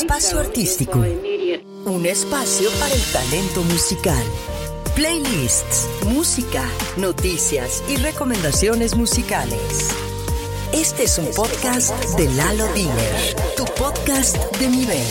Espacio 0.00 0.40
Artístico. 0.40 1.04
Un 1.84 2.06
espacio 2.06 2.70
para 2.80 2.94
el 2.94 3.02
talento 3.12 3.62
musical. 3.64 4.22
Playlists, 4.94 5.86
música, 6.06 6.64
noticias 6.96 7.82
y 7.88 7.96
recomendaciones 7.96 8.96
musicales. 8.96 9.90
Este 10.72 11.04
es 11.04 11.18
un 11.18 11.26
podcast 11.36 11.92
de 12.16 12.26
Lalo 12.30 12.72
Diner, 12.72 13.36
tu 13.54 13.66
podcast 13.66 14.38
de 14.56 14.68
nivel. 14.68 15.06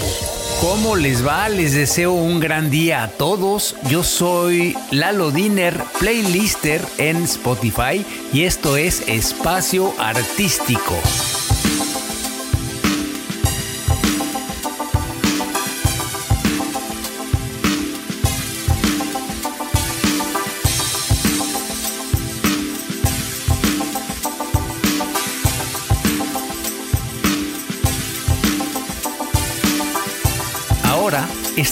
¿Cómo 0.59 0.95
les 0.95 1.25
va? 1.25 1.47
Les 1.47 1.73
deseo 1.73 2.13
un 2.13 2.39
gran 2.39 2.71
día 2.71 3.03
a 3.03 3.07
todos. 3.09 3.75
Yo 3.87 4.03
soy 4.03 4.75
Lalo 4.89 5.29
Diner, 5.29 5.79
playlister 5.99 6.81
en 6.97 7.17
Spotify 7.23 8.03
y 8.33 8.43
esto 8.45 8.77
es 8.77 9.07
Espacio 9.07 9.93
Artístico. 9.99 10.95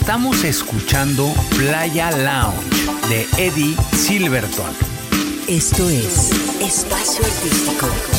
Estamos 0.09 0.43
escuchando 0.43 1.31
Playa 1.55 2.09
Lounge 2.09 3.09
de 3.09 3.27
Eddie 3.37 3.77
Silverton. 3.95 4.71
Esto 5.47 5.87
es 5.87 6.31
Espacio 6.59 7.23
Artístico. 7.23 8.18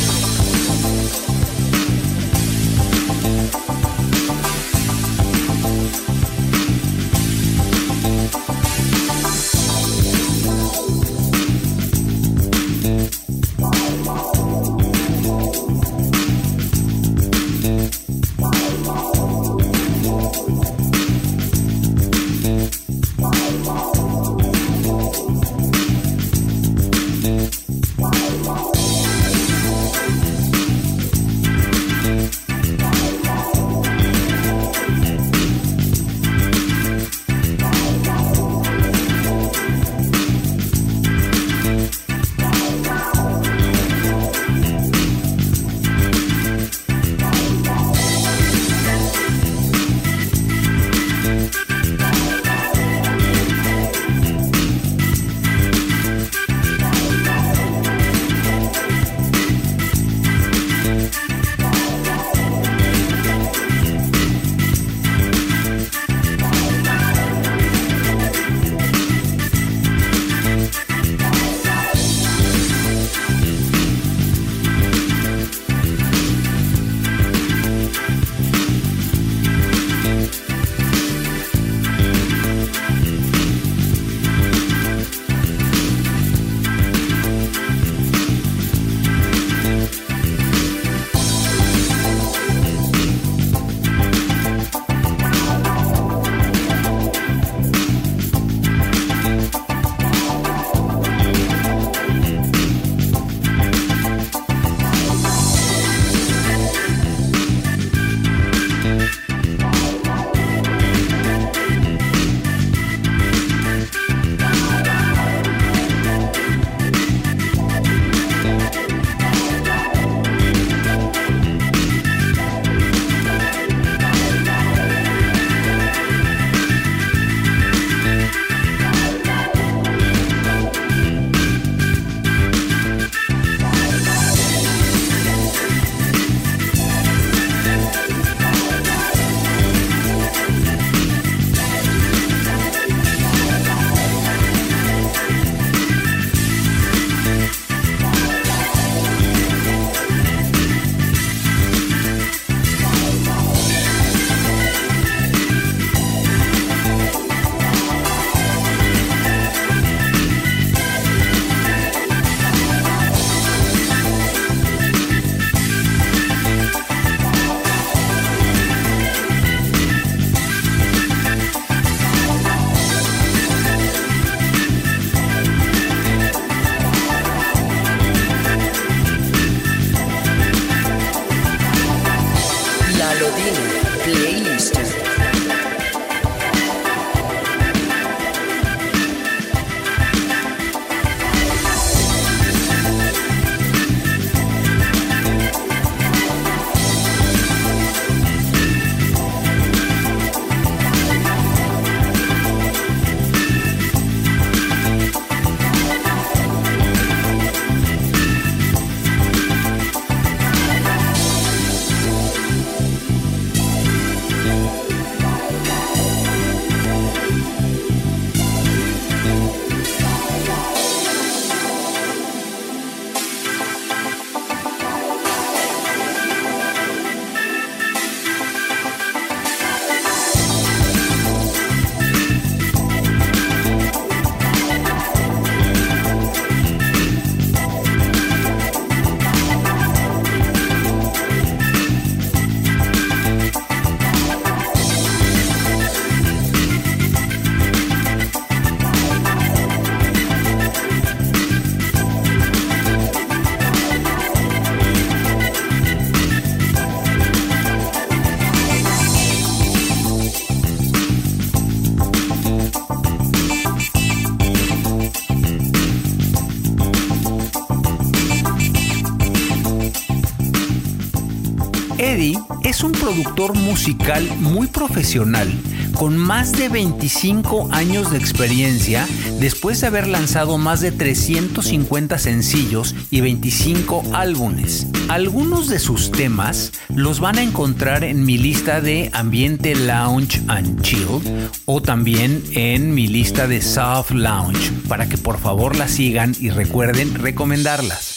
Eddie 272.10 272.36
es 272.64 272.82
un 272.82 272.90
productor 272.90 273.56
musical 273.56 274.28
muy 274.40 274.66
profesional 274.66 275.48
con 275.94 276.16
más 276.16 276.50
de 276.50 276.68
25 276.68 277.68
años 277.70 278.10
de 278.10 278.18
experiencia 278.18 279.06
después 279.38 279.80
de 279.80 279.86
haber 279.86 280.08
lanzado 280.08 280.58
más 280.58 280.80
de 280.80 280.90
350 280.90 282.18
sencillos 282.18 282.96
y 283.12 283.20
25 283.20 284.02
álbumes. 284.12 284.88
Algunos 285.08 285.68
de 285.68 285.78
sus 285.78 286.10
temas 286.10 286.72
los 286.88 287.20
van 287.20 287.38
a 287.38 287.42
encontrar 287.42 288.02
en 288.02 288.24
mi 288.24 288.38
lista 288.38 288.80
de 288.80 289.10
ambiente 289.12 289.76
lounge 289.76 290.42
and 290.48 290.82
chill 290.82 291.20
o 291.64 291.80
también 291.80 292.42
en 292.50 292.92
mi 292.92 293.06
lista 293.06 293.46
de 293.46 293.62
soft 293.62 294.10
lounge 294.10 294.72
para 294.88 295.08
que 295.08 295.16
por 295.16 295.38
favor 295.38 295.76
la 295.76 295.86
sigan 295.86 296.34
y 296.40 296.50
recuerden 296.50 297.14
recomendarlas 297.14 298.09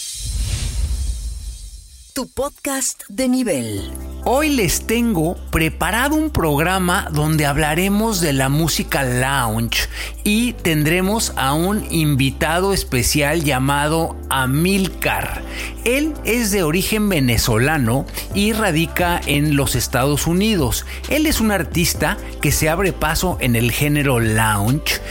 tu 2.14 2.28
podcast 2.28 3.04
de 3.10 3.28
nivel. 3.28 3.82
Hoy 4.24 4.50
les 4.50 4.86
tengo 4.86 5.36
preparado 5.52 6.16
un 6.16 6.30
programa 6.30 7.08
donde 7.12 7.48
hablaremos 7.48 8.22
de 8.22 8.34
la 8.34 8.50
música 8.50 9.04
lounge 9.04 9.90
y 10.24 10.54
tendremos 10.54 11.34
a 11.36 11.54
un 11.54 11.92
invitado 11.92 12.72
especial 12.72 13.44
llamado 13.44 14.16
Amilcar. 14.30 15.42
Él 15.86 16.14
es 16.24 16.52
de 16.52 16.62
origen 16.62 17.10
venezolano 17.10 18.06
y 18.36 18.54
radica 18.54 19.20
en 19.26 19.56
los 19.56 19.76
Estados 19.76 20.28
Unidos. 20.28 20.86
Él 21.10 21.26
es 21.26 21.42
un 21.42 21.52
artista 21.52 22.18
que 22.42 22.52
se 22.52 22.70
abre 22.70 22.94
paso 22.94 23.38
en 23.40 23.56
el 23.56 23.72
género 23.72 24.20
lounge, 24.20 25.02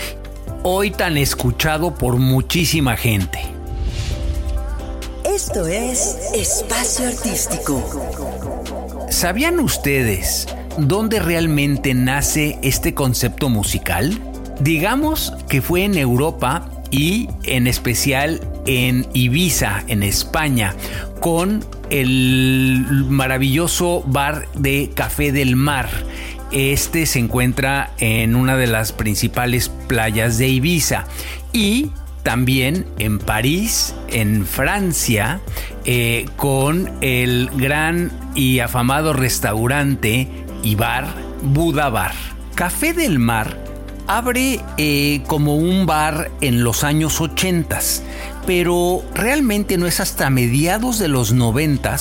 hoy 0.63 0.93
tan 0.93 1.17
escuchado 1.17 1.95
por 1.95 2.17
muchísima 2.17 2.97
gente. 2.97 3.62
Esto 5.35 5.67
es 5.67 6.19
Espacio 6.35 7.09
Artístico. 7.09 7.83
¿Sabían 9.09 9.61
ustedes 9.61 10.47
dónde 10.77 11.21
realmente 11.21 11.95
nace 11.95 12.59
este 12.63 12.93
concepto 12.93 13.49
musical? 13.49 14.13
Digamos 14.61 15.33
que 15.49 15.63
fue 15.63 15.85
en 15.85 15.97
Europa 15.97 16.69
y 16.91 17.31
en 17.45 17.67
especial 17.67 18.43
en 18.67 19.07
Ibiza, 19.15 19.83
en 19.89 20.03
España, 20.03 20.75
con 21.21 21.65
el 21.89 22.85
maravilloso 23.09 24.05
bar 24.07 24.47
de 24.55 24.91
Café 24.95 25.33
del 25.33 25.57
Mar. 25.57 25.89
Este 26.51 27.07
se 27.07 27.21
encuentra 27.21 27.95
en 27.97 28.37
una 28.37 28.59
de 28.59 28.67
las 28.67 28.93
principales 28.93 29.71
playas 29.89 30.37
de 30.37 30.49
Ibiza 30.49 31.07
y 31.55 31.91
también 32.23 32.87
en 32.99 33.19
París, 33.19 33.95
en 34.09 34.47
Francia, 34.47 35.41
eh, 35.85 36.27
con 36.37 36.91
el 37.01 37.51
gran 37.57 38.11
y 38.35 38.61
afamado 38.61 39.13
restaurante 39.13 40.29
y 40.63 40.75
bar 40.75 41.07
Buda 41.43 41.91
Bar. 41.91 42.15
Café 42.55 42.93
del 42.93 43.19
Mar 43.19 43.59
abre 44.07 44.61
eh, 44.79 45.23
como 45.27 45.57
un 45.57 45.87
bar 45.87 46.31
en 46.41 46.65
los 46.65 46.85
años 46.85 47.21
80, 47.21 47.81
pero 48.47 49.03
realmente 49.15 49.79
no 49.79 49.87
es 49.87 50.01
hasta 50.01 50.31
mediados 50.31 50.99
de 50.99 51.09
los 51.09 51.33
90 51.33 51.97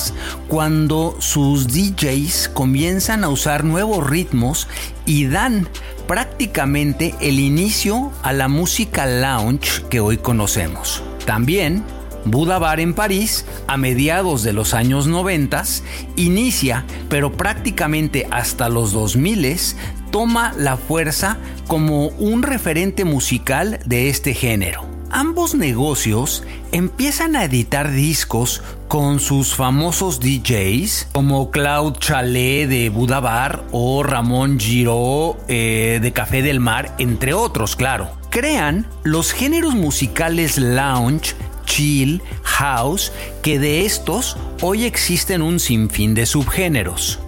cuando 0.48 1.16
sus 1.20 1.68
DJs 1.68 2.50
comienzan 2.52 3.24
a 3.24 3.28
usar 3.28 3.64
nuevos 3.64 4.06
ritmos 4.06 4.68
y 5.06 5.26
dan 5.26 5.68
prácticamente 6.12 7.14
el 7.22 7.40
inicio 7.40 8.12
a 8.22 8.34
la 8.34 8.46
música 8.46 9.06
lounge 9.06 9.82
que 9.88 10.00
hoy 10.00 10.18
conocemos. 10.18 11.02
También 11.24 11.84
Buda 12.26 12.58
Bar 12.58 12.80
en 12.80 12.92
París, 12.92 13.46
a 13.66 13.78
mediados 13.78 14.42
de 14.42 14.52
los 14.52 14.74
años 14.74 15.06
90, 15.06 15.64
inicia, 16.16 16.84
pero 17.08 17.32
prácticamente 17.32 18.28
hasta 18.30 18.68
los 18.68 18.92
2000 18.92 19.56
toma 20.10 20.52
la 20.58 20.76
fuerza 20.76 21.38
como 21.66 22.08
un 22.08 22.42
referente 22.42 23.06
musical 23.06 23.80
de 23.86 24.10
este 24.10 24.34
género. 24.34 24.84
Ambos 25.10 25.54
negocios 25.54 26.44
empiezan 26.72 27.36
a 27.36 27.44
editar 27.44 27.90
discos 27.90 28.62
con 28.92 29.20
sus 29.20 29.54
famosos 29.54 30.20
DJs 30.20 31.08
como 31.12 31.50
Cloud 31.50 31.94
Chalet 31.94 32.68
de 32.68 32.90
Buda 32.90 33.20
Bar 33.20 33.64
o 33.72 34.02
Ramón 34.02 34.60
Giro 34.60 35.38
eh, 35.48 35.98
de 36.02 36.12
Café 36.12 36.42
del 36.42 36.60
Mar, 36.60 36.94
entre 36.98 37.32
otros, 37.32 37.74
claro. 37.74 38.10
Crean 38.28 38.86
los 39.02 39.32
géneros 39.32 39.74
musicales 39.74 40.58
lounge 40.58 41.34
chill, 41.64 42.20
house, 42.42 43.14
que 43.42 43.58
de 43.58 43.86
estos 43.86 44.36
hoy 44.60 44.84
existen 44.84 45.40
un 45.40 45.58
sinfín 45.58 46.12
de 46.12 46.26
subgéneros. 46.26 47.21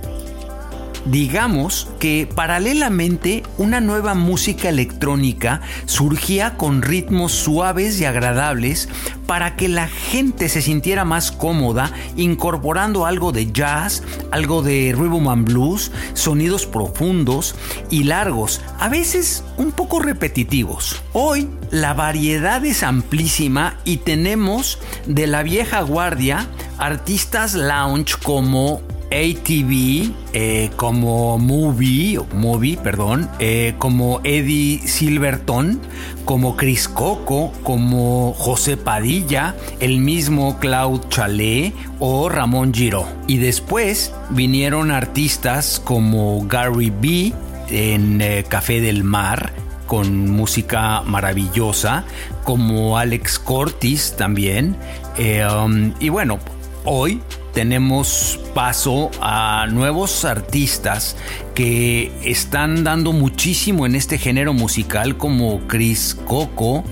Digamos 1.06 1.88
que 1.98 2.26
paralelamente 2.34 3.42
una 3.58 3.80
nueva 3.80 4.14
música 4.14 4.70
electrónica 4.70 5.60
surgía 5.84 6.56
con 6.56 6.80
ritmos 6.80 7.32
suaves 7.32 8.00
y 8.00 8.06
agradables 8.06 8.88
para 9.26 9.54
que 9.56 9.68
la 9.68 9.88
gente 9.88 10.48
se 10.48 10.62
sintiera 10.62 11.04
más 11.04 11.30
cómoda 11.30 11.92
incorporando 12.16 13.04
algo 13.04 13.32
de 13.32 13.52
jazz, 13.52 14.02
algo 14.30 14.62
de 14.62 14.94
rhythm 14.96 15.28
and 15.28 15.46
blues, 15.46 15.92
sonidos 16.14 16.66
profundos 16.66 17.54
y 17.90 18.04
largos, 18.04 18.62
a 18.78 18.88
veces 18.88 19.44
un 19.58 19.72
poco 19.72 20.00
repetitivos. 20.00 21.02
Hoy 21.12 21.50
la 21.70 21.92
variedad 21.92 22.64
es 22.64 22.82
amplísima 22.82 23.78
y 23.84 23.98
tenemos 23.98 24.78
de 25.06 25.26
la 25.26 25.42
vieja 25.42 25.82
guardia 25.82 26.46
artistas 26.78 27.54
lounge 27.54 28.16
como 28.22 28.80
ATV, 29.14 30.12
eh, 30.32 30.70
como 30.74 31.38
Movie, 31.38 32.18
Movie, 32.34 32.76
perdón, 32.76 33.30
eh, 33.38 33.74
como 33.78 34.20
Eddie 34.24 34.80
Silverton, 34.86 35.80
como 36.24 36.56
Chris 36.56 36.88
Coco, 36.88 37.52
como 37.62 38.32
José 38.32 38.76
Padilla, 38.76 39.54
el 39.78 39.98
mismo 39.98 40.58
Claude 40.58 41.08
Chalet 41.10 41.72
o 42.00 42.28
Ramón 42.28 42.74
Giro. 42.74 43.06
Y 43.28 43.38
después 43.38 44.12
vinieron 44.30 44.90
artistas 44.90 45.80
como 45.84 46.44
Gary 46.46 46.90
B 46.90 47.32
en 47.68 48.20
eh, 48.20 48.44
Café 48.48 48.80
del 48.80 49.04
Mar, 49.04 49.52
con 49.86 50.28
música 50.28 51.02
maravillosa, 51.02 52.04
como 52.42 52.98
Alex 52.98 53.38
Cortis 53.38 54.16
también. 54.16 54.76
Um, 55.16 55.92
y 56.00 56.08
bueno, 56.08 56.40
hoy 56.84 57.20
tenemos 57.52 58.40
paso 58.54 59.10
a 59.20 59.66
nuevos 59.70 60.24
artistas 60.24 61.16
que 61.54 62.12
están 62.24 62.84
dando 62.84 63.12
muchísimo 63.12 63.86
en 63.86 63.94
este 63.94 64.18
género 64.18 64.52
musical 64.52 65.16
como 65.16 65.60
Chris 65.66 66.16
Coco, 66.26 66.84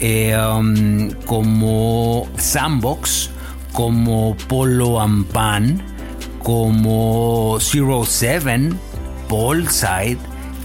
eh, 0.00 0.36
um, 0.36 1.10
como 1.26 2.26
Sandbox, 2.36 3.30
como 3.72 4.36
Polo 4.48 4.98
Ampan, 5.00 5.82
como 6.42 7.58
Zero 7.60 8.04
Seven, 8.04 8.78
Polside, 9.28 10.18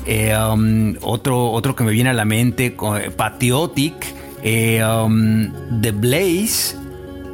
eh, 0.06 0.36
um, 0.38 0.96
otro, 1.02 1.52
otro 1.52 1.76
que 1.76 1.84
me 1.84 1.92
viene 1.92 2.12
a 2.12 2.14
la 2.14 2.26
mente, 2.26 2.76
Patriotic, 3.16 3.94
eh, 4.42 4.84
um, 4.84 5.52
The 5.82 5.92
Blaze 5.92 6.78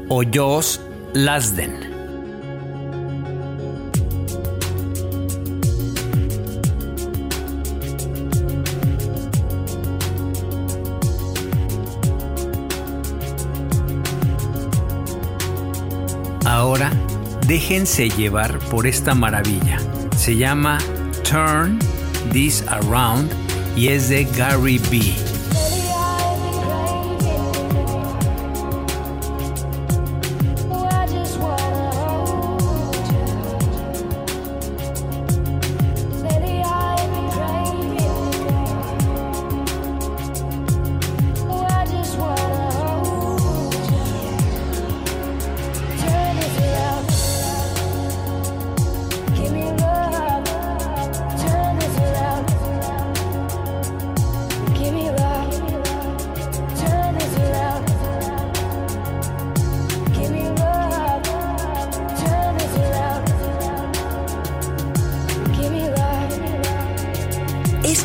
o 0.10 0.24
Joss 0.34 0.82
Lasden. 1.14 1.90
Ahora 16.46 16.92
déjense 17.48 18.10
llevar 18.10 18.60
por 18.70 18.86
esta 18.86 19.16
maravilla. 19.16 19.80
Se 20.16 20.36
llama 20.36 20.78
Turn 21.24 21.80
This 22.32 22.64
Around 22.68 23.32
y 23.76 23.88
es 23.88 24.10
de 24.10 24.26
Gary 24.26 24.78
B. 24.92 25.29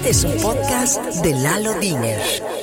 es 0.03 0.25
un 0.25 0.37
podcast 0.41 1.03
de 1.23 1.35
Lalo 1.35 1.75
Diner. 1.75 2.54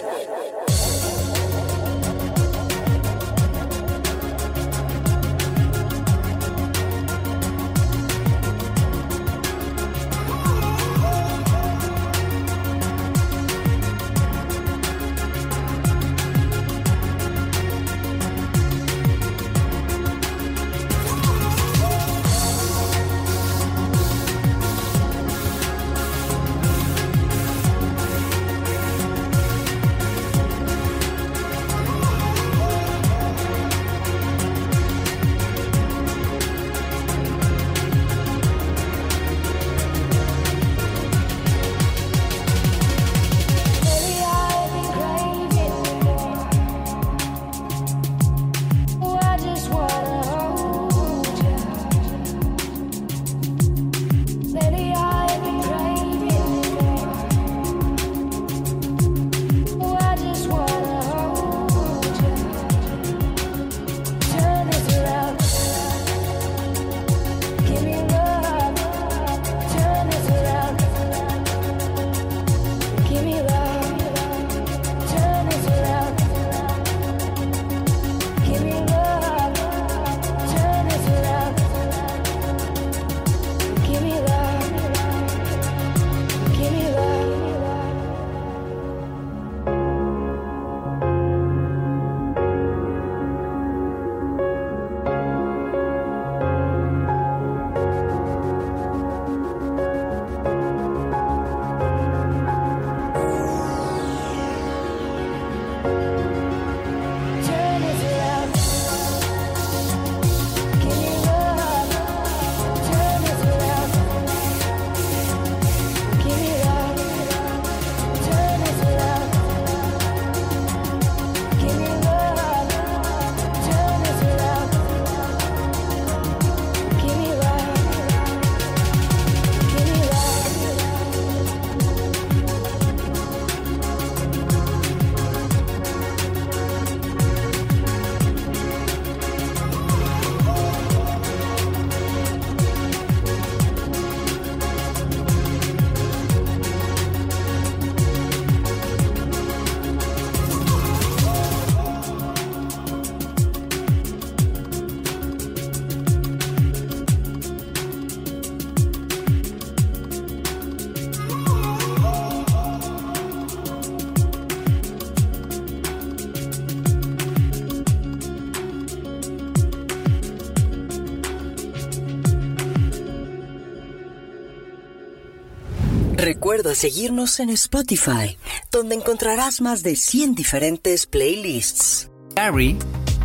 Recuerda 176.52 176.76
seguirnos 176.76 177.40
en 177.40 177.50
Spotify, 177.50 178.38
donde 178.74 178.96
encontrarás 178.96 179.62
más 179.62 179.84
de 179.84 179.96
100 179.96 180.36
diferentes 180.36 181.06
playlists. 181.06 182.10
Gary 182.36 182.78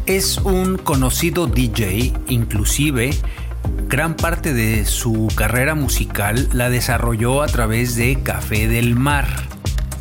es 0.07 0.39
un 0.39 0.79
conocido 0.79 1.49
DJ, 1.49 2.13
inclusive 2.29 3.11
gran 3.89 4.15
parte 4.15 4.55
de 4.55 4.85
su 4.85 5.27
carrera 5.35 5.75
musical 5.75 6.49
la 6.53 6.71
desarrolló 6.71 7.43
a 7.43 7.49
través 7.49 7.97
de 7.97 8.23
Café 8.23 8.69
del 8.69 8.95
Mar. 8.95 9.27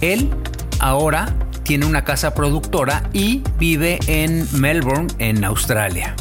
Él 0.02 0.30
ahora 0.78 1.36
tiene 1.64 1.88
una 1.88 2.04
casa 2.04 2.36
productora 2.36 3.10
y 3.12 3.42
vive 3.58 3.98
en 4.06 4.48
Melbourne, 4.52 5.08
en 5.18 5.44
Australia. 5.46 6.16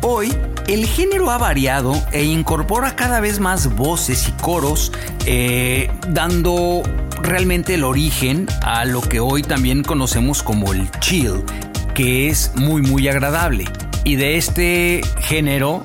Hoy 0.00 0.34
el 0.66 0.86
género 0.86 1.30
ha 1.30 1.38
variado 1.38 1.94
e 2.12 2.24
incorpora 2.24 2.96
cada 2.96 3.20
vez 3.20 3.40
más 3.40 3.74
voces 3.74 4.28
y 4.28 4.32
coros, 4.42 4.92
eh, 5.26 5.90
dando 6.08 6.82
realmente 7.22 7.74
el 7.74 7.84
origen 7.84 8.46
a 8.62 8.84
lo 8.84 9.00
que 9.00 9.20
hoy 9.20 9.42
también 9.42 9.82
conocemos 9.82 10.42
como 10.42 10.72
el 10.72 10.90
chill, 11.00 11.42
que 11.94 12.28
es 12.28 12.52
muy 12.54 12.82
muy 12.82 13.08
agradable. 13.08 13.64
Y 14.04 14.16
de 14.16 14.36
este 14.36 15.00
género, 15.20 15.82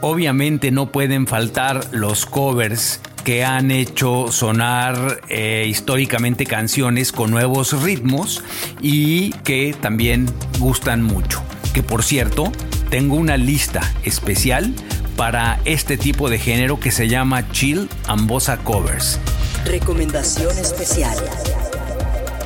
obviamente 0.00 0.70
no 0.70 0.92
pueden 0.92 1.26
faltar 1.26 1.86
los 1.92 2.26
covers 2.26 3.00
que 3.24 3.44
han 3.44 3.70
hecho 3.70 4.30
sonar 4.30 5.20
eh, 5.28 5.66
históricamente 5.68 6.46
canciones 6.46 7.10
con 7.10 7.32
nuevos 7.32 7.82
ritmos 7.82 8.44
y 8.80 9.32
que 9.42 9.74
también 9.80 10.26
gustan 10.60 11.02
mucho. 11.02 11.42
Que 11.74 11.82
por 11.82 12.04
cierto, 12.04 12.52
tengo 12.90 13.16
una 13.16 13.36
lista 13.36 13.80
especial 14.04 14.72
para 15.16 15.60
este 15.64 15.96
tipo 15.96 16.28
de 16.28 16.38
género 16.38 16.78
que 16.78 16.90
se 16.90 17.08
llama 17.08 17.50
Chill 17.50 17.88
and 18.06 18.28
Bossa 18.28 18.58
Covers. 18.58 19.18
Recomendación 19.64 20.56
especial. 20.58 21.16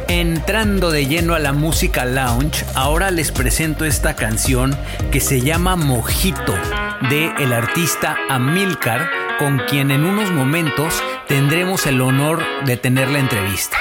Entrando 0.09 0.91
de 0.91 1.07
lleno 1.07 1.35
a 1.35 1.39
la 1.39 1.53
música 1.53 2.05
lounge, 2.05 2.65
ahora 2.75 3.11
les 3.11 3.31
presento 3.31 3.85
esta 3.85 4.17
canción 4.17 4.77
que 5.13 5.21
se 5.21 5.41
llama 5.41 5.77
Mojito 5.77 6.55
de 7.09 7.33
el 7.39 7.53
artista 7.53 8.17
Amilcar, 8.29 9.09
con 9.39 9.61
quien 9.69 9.91
en 9.91 10.05
unos 10.05 10.31
momentos 10.33 10.95
tendremos 11.29 11.87
el 11.87 12.01
honor 12.01 12.43
de 12.67 12.77
tener 12.77 13.09
la 13.09 13.21
entrevista. 13.21 13.77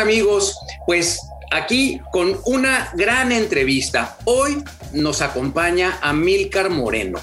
Amigos? 0.00 0.58
Pues 0.86 1.20
aquí 1.50 2.00
con 2.10 2.40
una 2.46 2.90
gran 2.94 3.32
entrevista. 3.32 4.16
Hoy 4.24 4.62
nos 4.92 5.20
acompaña 5.20 5.98
Amílcar 6.00 6.70
Moreno. 6.70 7.20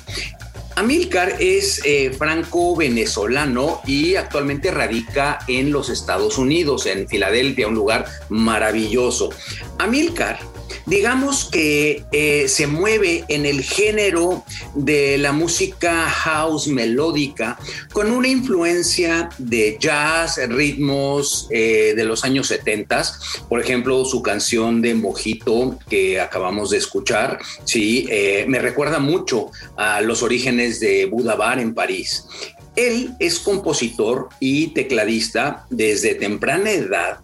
Amílcar 0.76 1.38
es 1.40 1.82
eh, 1.86 2.12
franco-venezolano 2.16 3.82
y 3.88 4.16
actualmente 4.16 4.70
radica 4.70 5.40
en 5.48 5.72
los 5.72 5.90
Estados 5.90 6.38
Unidos, 6.38 6.86
en 6.86 7.08
Filadelfia, 7.08 7.68
un 7.68 7.74
lugar 7.74 8.06
maravilloso. 8.30 9.32
Amílcar 9.80 10.40
digamos 10.88 11.46
que 11.46 12.06
eh, 12.12 12.48
se 12.48 12.66
mueve 12.66 13.26
en 13.28 13.46
el 13.46 13.62
género 13.62 14.44
de 14.74 15.18
la 15.18 15.34
música 15.34 16.10
house 16.10 16.68
melódica 16.68 17.60
con 17.98 18.12
una 18.12 18.28
influencia 18.28 19.28
de 19.40 19.76
jazz, 19.80 20.40
ritmos 20.50 21.48
eh, 21.50 21.96
de 21.96 22.06
los 22.06 22.24
años 22.24 22.46
70, 22.46 23.02
por 23.50 23.60
ejemplo, 23.60 24.06
su 24.06 24.22
canción 24.22 24.84
de 24.84 24.94
Mojito 24.94 25.80
que 25.90 26.22
acabamos 26.22 26.70
de 26.70 26.78
escuchar, 26.78 27.40
sí, 27.64 28.08
eh, 28.12 28.46
me 28.48 28.60
recuerda 28.60 29.00
mucho 29.00 29.50
a 29.78 30.00
los 30.02 30.22
orígenes 30.22 30.80
de 30.80 31.08
Buda 31.08 31.34
Bar 31.34 31.58
en 31.58 31.74
París. 31.74 32.28
Él 32.76 33.16
es 33.18 33.40
compositor 33.40 34.30
y 34.40 34.68
tecladista 34.76 35.66
desde 35.72 36.14
temprana 36.14 36.70
edad 36.70 37.22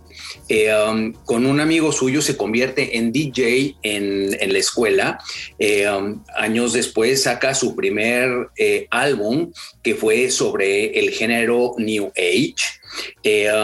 eh, 0.48 0.74
um, 0.76 1.14
con 1.26 1.46
un 1.46 1.60
amigo 1.60 1.92
suyo 1.92 2.22
se 2.22 2.38
convierte 2.38 2.98
en 2.98 3.12
DJ 3.12 3.76
en, 3.84 4.54
la 4.54 4.60
escuela. 4.60 5.20
Eh, 5.60 5.90
um, 5.90 6.24
años 6.36 6.74
después 6.74 7.24
saca 7.24 7.54
su 7.54 7.76
primer 7.76 8.50
eh, 8.58 8.88
álbum 8.92 9.52
que 9.82 9.96
fue 9.96 10.30
sobre 10.30 11.00
el 11.00 11.12
género 11.12 11.74
New 11.78 12.12
Age. 12.16 12.56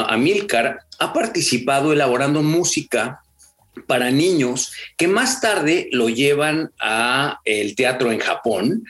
Amilcar 0.08 0.80
ha 1.00 1.14
participado 1.14 1.94
elaborando 1.94 2.42
música 2.42 3.22
para 3.88 4.12
niños 4.12 4.74
que 4.98 5.08
más 5.08 5.40
tarde 5.42 5.88
lo 5.92 6.10
llevan 6.10 6.72
a 6.82 7.40
el 7.46 7.76
teatro 7.76 8.12
en 8.12 8.20
Japón 8.20 8.84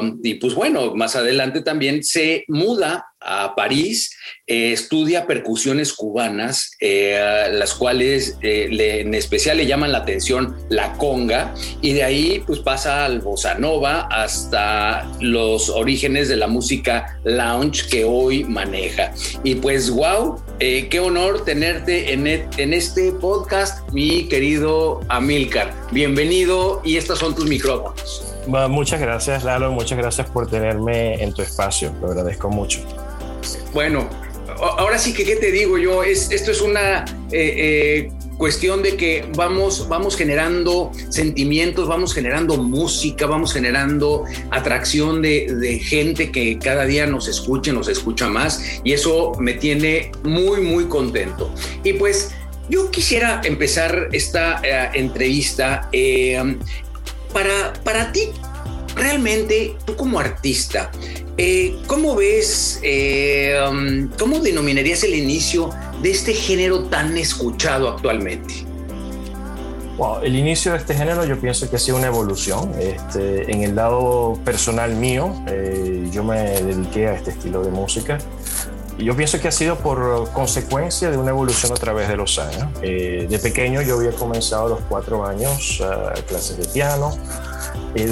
um, 0.00 0.18
y 0.22 0.34
pues 0.34 0.54
bueno 0.54 0.94
más 0.94 1.14
adelante 1.14 1.60
también 1.62 2.02
se 2.02 2.44
muda 2.48 3.11
a 3.24 3.54
París, 3.54 4.16
eh, 4.46 4.72
estudia 4.72 5.26
percusiones 5.26 5.92
cubanas, 5.92 6.72
eh, 6.80 7.48
las 7.52 7.74
cuales 7.74 8.36
eh, 8.42 9.00
en 9.00 9.14
especial 9.14 9.56
le 9.56 9.66
llaman 9.66 9.92
la 9.92 9.98
atención 9.98 10.56
la 10.68 10.92
conga, 10.94 11.54
y 11.80 11.92
de 11.92 12.04
ahí 12.04 12.42
pues 12.46 12.60
pasa 12.60 13.04
al 13.04 13.20
bossa 13.20 13.54
nova 13.54 14.08
hasta 14.10 15.10
los 15.20 15.70
orígenes 15.70 16.28
de 16.28 16.36
la 16.36 16.48
música 16.48 17.20
lounge 17.24 17.88
que 17.88 18.04
hoy 18.04 18.44
maneja. 18.44 19.12
Y 19.44 19.56
pues 19.56 19.90
wow, 19.90 20.42
qué 20.58 21.00
honor 21.00 21.44
tenerte 21.44 22.12
en, 22.12 22.26
e, 22.26 22.48
en 22.56 22.74
este 22.74 23.12
podcast, 23.12 23.88
mi 23.92 24.28
querido 24.28 25.00
Amilcar. 25.08 25.72
Bienvenido 25.92 26.80
y 26.84 26.96
estos 26.96 27.18
son 27.18 27.34
tus 27.34 27.46
micrófonos. 27.46 28.32
Muchas 28.46 29.00
gracias, 29.00 29.44
Lalo. 29.44 29.70
Muchas 29.70 29.98
gracias 29.98 30.28
por 30.28 30.48
tenerme 30.48 31.22
en 31.22 31.32
tu 31.32 31.42
espacio. 31.42 31.94
Lo 32.00 32.08
agradezco 32.08 32.48
mucho. 32.48 32.80
Bueno, 33.72 34.08
ahora 34.60 34.98
sí 34.98 35.12
que, 35.12 35.24
¿qué 35.24 35.36
te 35.36 35.50
digo 35.50 35.78
yo? 35.78 36.02
Es, 36.02 36.30
esto 36.30 36.50
es 36.50 36.60
una 36.60 37.04
eh, 37.30 37.54
eh, 38.10 38.12
cuestión 38.36 38.82
de 38.82 38.96
que 38.96 39.24
vamos, 39.36 39.88
vamos 39.88 40.16
generando 40.16 40.90
sentimientos, 41.08 41.88
vamos 41.88 42.14
generando 42.14 42.56
música, 42.56 43.26
vamos 43.26 43.52
generando 43.52 44.24
atracción 44.50 45.22
de, 45.22 45.80
gente 45.82 46.30
que 46.30 46.58
cada 46.58 46.84
día 46.84 47.06
nos 47.06 47.28
escuche, 47.28 47.72
nos 47.72 47.88
escucha 47.88 48.28
más 48.28 48.80
y 48.84 48.92
eso 48.92 49.32
me 49.38 49.54
tiene 49.54 50.12
muy, 50.24 50.60
muy 50.60 50.86
contento. 50.86 51.52
Y 51.84 51.94
pues 51.94 52.32
yo 52.68 52.90
quisiera 52.90 53.40
empezar 53.44 54.08
esta 54.12 54.60
eh, 54.62 54.90
entrevista 54.94 55.88
para, 57.32 57.72
para 57.84 58.12
ti, 58.12 58.28
realmente, 58.94 59.76
tú 59.84 59.96
como 59.96 60.18
artista, 60.18 60.90
eh, 61.38 61.78
¿Cómo 61.86 62.14
ves, 62.14 62.78
eh, 62.82 63.58
um, 63.66 64.10
cómo 64.18 64.38
denominarías 64.40 65.02
el 65.02 65.14
inicio 65.14 65.70
de 66.02 66.10
este 66.10 66.34
género 66.34 66.84
tan 66.84 67.16
escuchado 67.16 67.88
actualmente? 67.88 68.66
el 70.24 70.34
inicio 70.34 70.72
de 70.72 70.78
este 70.78 70.94
género 70.96 71.24
yo 71.24 71.40
pienso 71.40 71.70
que 71.70 71.76
ha 71.76 71.78
sido 71.78 71.96
una 71.96 72.08
evolución. 72.08 72.72
Este, 72.80 73.52
en 73.52 73.62
el 73.62 73.76
lado 73.76 74.36
personal 74.44 74.96
mío, 74.96 75.32
eh, 75.46 76.08
yo 76.10 76.24
me 76.24 76.40
dediqué 76.40 77.06
a 77.06 77.14
este 77.14 77.30
estilo 77.30 77.62
de 77.62 77.70
música. 77.70 78.18
Y 78.98 79.04
yo 79.04 79.14
pienso 79.14 79.38
que 79.40 79.46
ha 79.46 79.52
sido 79.52 79.76
por 79.78 80.28
consecuencia 80.32 81.08
de 81.08 81.18
una 81.18 81.30
evolución 81.30 81.70
a 81.70 81.76
través 81.76 82.08
de 82.08 82.16
los 82.16 82.38
años. 82.40 82.80
de 82.80 83.40
pequeño 83.40 83.80
yo 83.82 83.96
había 83.96 84.10
comenzado 84.10 84.66
a 84.66 84.68
los 84.70 84.80
cuatro 84.88 85.24
años 85.24 85.80
clases 86.26 86.56
de 86.56 86.66
piano, 86.66 87.16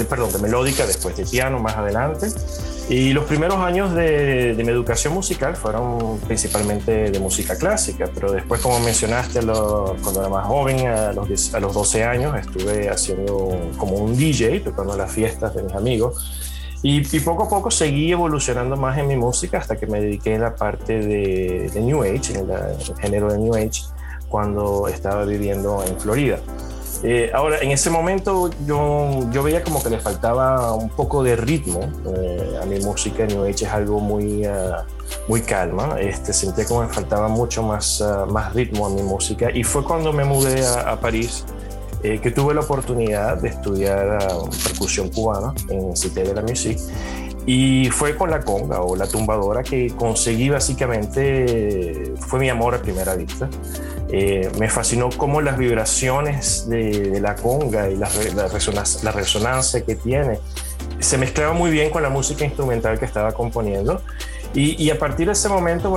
perdón, 0.09 0.31
de 0.31 0.39
melódica, 0.39 0.85
después 0.85 1.15
de 1.17 1.25
piano 1.25 1.59
más 1.59 1.75
adelante. 1.75 2.27
Y 2.89 3.13
los 3.13 3.25
primeros 3.25 3.57
años 3.59 3.93
de, 3.93 4.53
mi 4.57 4.69
educación 4.69 5.13
musical 5.13 5.55
fueron 5.55 6.19
principalmente 6.19 7.09
de 7.09 7.19
música 7.19 7.55
clásica, 7.57 8.09
pero 8.13 8.31
después, 8.31 8.59
como 8.59 8.79
mencionaste, 8.79 9.39
cuando 9.41 10.19
era 10.19 10.29
más 10.29 10.45
joven, 10.45 10.87
a 10.87 11.13
los, 11.13 11.53
a 11.53 11.59
los 11.59 11.73
12 11.73 12.03
años, 12.03 12.37
estuve 12.37 12.89
haciendo 12.89 13.57
como 13.77 13.95
un 13.95 14.17
DJ, 14.17 14.59
tocando 14.59 14.97
las 14.97 15.11
fiestas 15.11 15.55
de 15.55 15.63
mis 15.63 15.73
amigos. 15.73 16.41
Y, 16.83 17.19
poco 17.19 17.43
a 17.43 17.49
poco 17.49 17.69
seguí 17.69 18.11
evolucionando 18.11 18.75
más 18.75 18.97
en 18.97 19.07
mi 19.07 19.15
música 19.15 19.59
hasta 19.59 19.77
que 19.77 19.85
me 19.85 20.01
dediqué 20.01 20.35
a 20.35 20.39
la 20.39 20.55
parte 20.55 20.99
de, 20.99 21.71
New 21.79 22.01
Age, 22.01 22.39
en 22.39 22.49
el 22.49 22.97
género 22.99 23.31
de 23.31 23.37
New 23.37 23.53
Age, 23.55 23.83
cuando 24.29 24.87
estaba 24.87 25.23
viviendo 25.25 25.83
en 25.83 25.99
Florida. 25.99 26.39
Eh, 27.03 27.31
ahora, 27.33 27.59
en 27.61 27.71
ese 27.71 27.89
momento 27.89 28.51
yo, 28.65 29.27
yo 29.31 29.41
veía 29.41 29.63
como 29.63 29.81
que 29.81 29.89
le 29.89 29.99
faltaba 29.99 30.73
un 30.73 30.89
poco 30.89 31.23
de 31.23 31.35
ritmo. 31.35 31.79
Eh, 32.15 32.59
a 32.61 32.65
mi 32.65 32.79
música 32.79 33.25
New 33.25 33.43
Age 33.43 33.65
es 33.65 33.71
algo 33.71 33.99
muy, 33.99 34.45
uh, 34.45 34.83
muy 35.27 35.41
calma. 35.41 35.99
Este, 35.99 36.31
sentía 36.31 36.65
como 36.65 36.81
me 36.81 36.89
faltaba 36.89 37.27
mucho 37.27 37.63
más, 37.63 38.01
uh, 38.01 38.31
más 38.31 38.53
ritmo 38.53 38.85
a 38.85 38.89
mi 38.89 39.01
música. 39.01 39.49
Y 39.51 39.63
fue 39.63 39.83
cuando 39.83 40.13
me 40.13 40.23
mudé 40.23 40.65
a, 40.65 40.91
a 40.91 40.99
París 40.99 41.43
eh, 42.03 42.19
que 42.19 42.31
tuve 42.31 42.53
la 42.53 42.61
oportunidad 42.61 43.37
de 43.37 43.49
estudiar 43.49 44.19
uh, 44.31 44.49
percusión 44.63 45.09
cubana 45.09 45.53
en 45.69 45.95
Cité 45.95 46.23
de 46.23 46.35
la 46.35 46.43
Musique. 46.43 46.81
Y 47.47 47.89
fue 47.89 48.15
con 48.15 48.29
la 48.29 48.41
conga 48.41 48.81
o 48.81 48.95
la 48.95 49.07
tumbadora 49.07 49.63
que 49.63 49.89
conseguí 49.95 50.49
básicamente, 50.49 52.13
fue 52.19 52.39
mi 52.39 52.49
amor 52.49 52.75
a 52.75 52.81
primera 52.81 53.15
vista. 53.15 53.49
Eh, 54.13 54.51
me 54.59 54.69
fascinó 54.69 55.09
cómo 55.15 55.39
las 55.39 55.57
vibraciones 55.57 56.67
de, 56.67 57.19
la 57.21 57.35
conga 57.35 57.89
y 57.89 57.95
la, 57.95 58.09
resonancia, 59.13 59.85
que 59.85 59.95
tiene 59.95 60.39
se 60.99 61.17
mezclaba 61.17 61.53
muy 61.53 61.71
bien 61.71 61.89
con 61.89 62.03
la 62.03 62.09
música 62.09 62.43
instrumental 62.43 62.99
que 62.99 63.05
estaba 63.05 63.31
componiendo. 63.31 64.01
Y, 64.53 64.89
a 64.89 64.99
partir 64.99 65.27
de 65.27 65.31
ese 65.31 65.47
momento, 65.47 65.95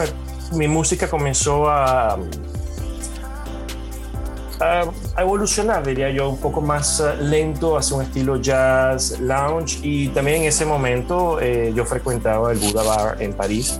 mi 0.52 0.68
música 0.68 1.10
comenzó 1.10 1.68
a, 1.68 2.16
evolucionar, 5.18 5.84
diría 5.84 6.10
yo, 6.10 6.30
un 6.30 6.38
poco 6.38 6.60
más 6.60 7.00
eh, 7.00 7.16
lento 7.20 7.76
hacia 7.76 7.96
un 7.96 8.02
estilo 8.02 8.40
jazz, 8.40 9.18
lounge. 9.18 9.80
Y 9.82 10.08
también 10.08 10.42
en 10.42 10.48
ese 10.48 10.64
momento 10.64 11.40
eh, 11.40 11.72
yo 11.74 11.84
frecuentaba 11.84 12.52
el 12.52 12.58
Buddha 12.58 12.82
Bar 12.84 13.20
en 13.20 13.34
París 13.34 13.76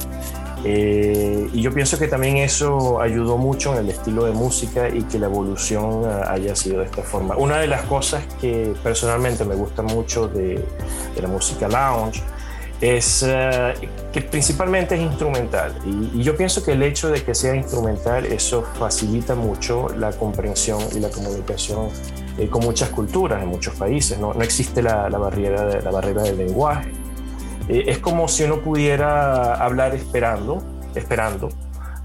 eh, 0.66 1.50
y 1.52 1.60
yo 1.60 1.72
pienso 1.72 1.98
que 1.98 2.08
también 2.08 2.38
eso 2.38 2.98
ayudó 2.98 3.36
mucho 3.36 3.74
en 3.74 3.80
el 3.80 3.90
estilo 3.90 4.24
de 4.24 4.32
música 4.32 4.88
y 4.88 5.02
que 5.02 5.18
la 5.18 5.26
evolución 5.26 6.04
eh, 6.04 6.22
haya 6.26 6.56
sido 6.56 6.78
de 6.80 6.86
esta 6.86 7.02
forma. 7.02 7.36
Una 7.36 7.58
de 7.58 7.66
las 7.66 7.82
cosas 7.82 8.24
que 8.40 8.72
personalmente 8.82 9.44
me 9.44 9.54
gusta 9.54 9.82
mucho 9.82 10.26
de, 10.26 10.64
la 11.20 11.28
música 11.28 11.68
lounge 11.68 12.22
es 12.80 13.24
eh, 13.26 13.74
que 14.10 14.22
principalmente 14.22 14.94
es 14.94 15.02
instrumental. 15.02 15.74
Y, 15.84 16.22
yo 16.22 16.34
pienso 16.34 16.64
que 16.64 16.72
el 16.72 16.82
hecho 16.82 17.10
de 17.10 17.22
que 17.22 17.34
sea 17.34 17.54
instrumental, 17.54 18.24
eso 18.24 18.64
facilita 18.78 19.34
mucho 19.34 19.90
la 19.90 20.12
comprensión 20.12 20.80
y 20.96 21.00
la 21.00 21.10
comunicación 21.10 21.90
con 22.50 22.64
muchas 22.64 22.88
culturas 22.88 23.42
en 23.42 23.48
muchos 23.48 23.74
países. 23.74 24.18
No, 24.18 24.32
no 24.32 24.42
existe 24.42 24.82
la, 24.82 25.10
la, 25.10 25.18
barrera 25.18 25.80
la 25.82 25.90
barrera 25.90 26.22
del 26.22 26.38
lenguaje. 26.38 26.90
Eh, 27.68 27.84
es 27.86 27.98
como 27.98 28.28
si 28.28 28.44
uno 28.44 28.60
pudiera 28.60 29.54
hablar 29.54 29.94
esperando, 29.94 30.62
esperando, 30.94 31.48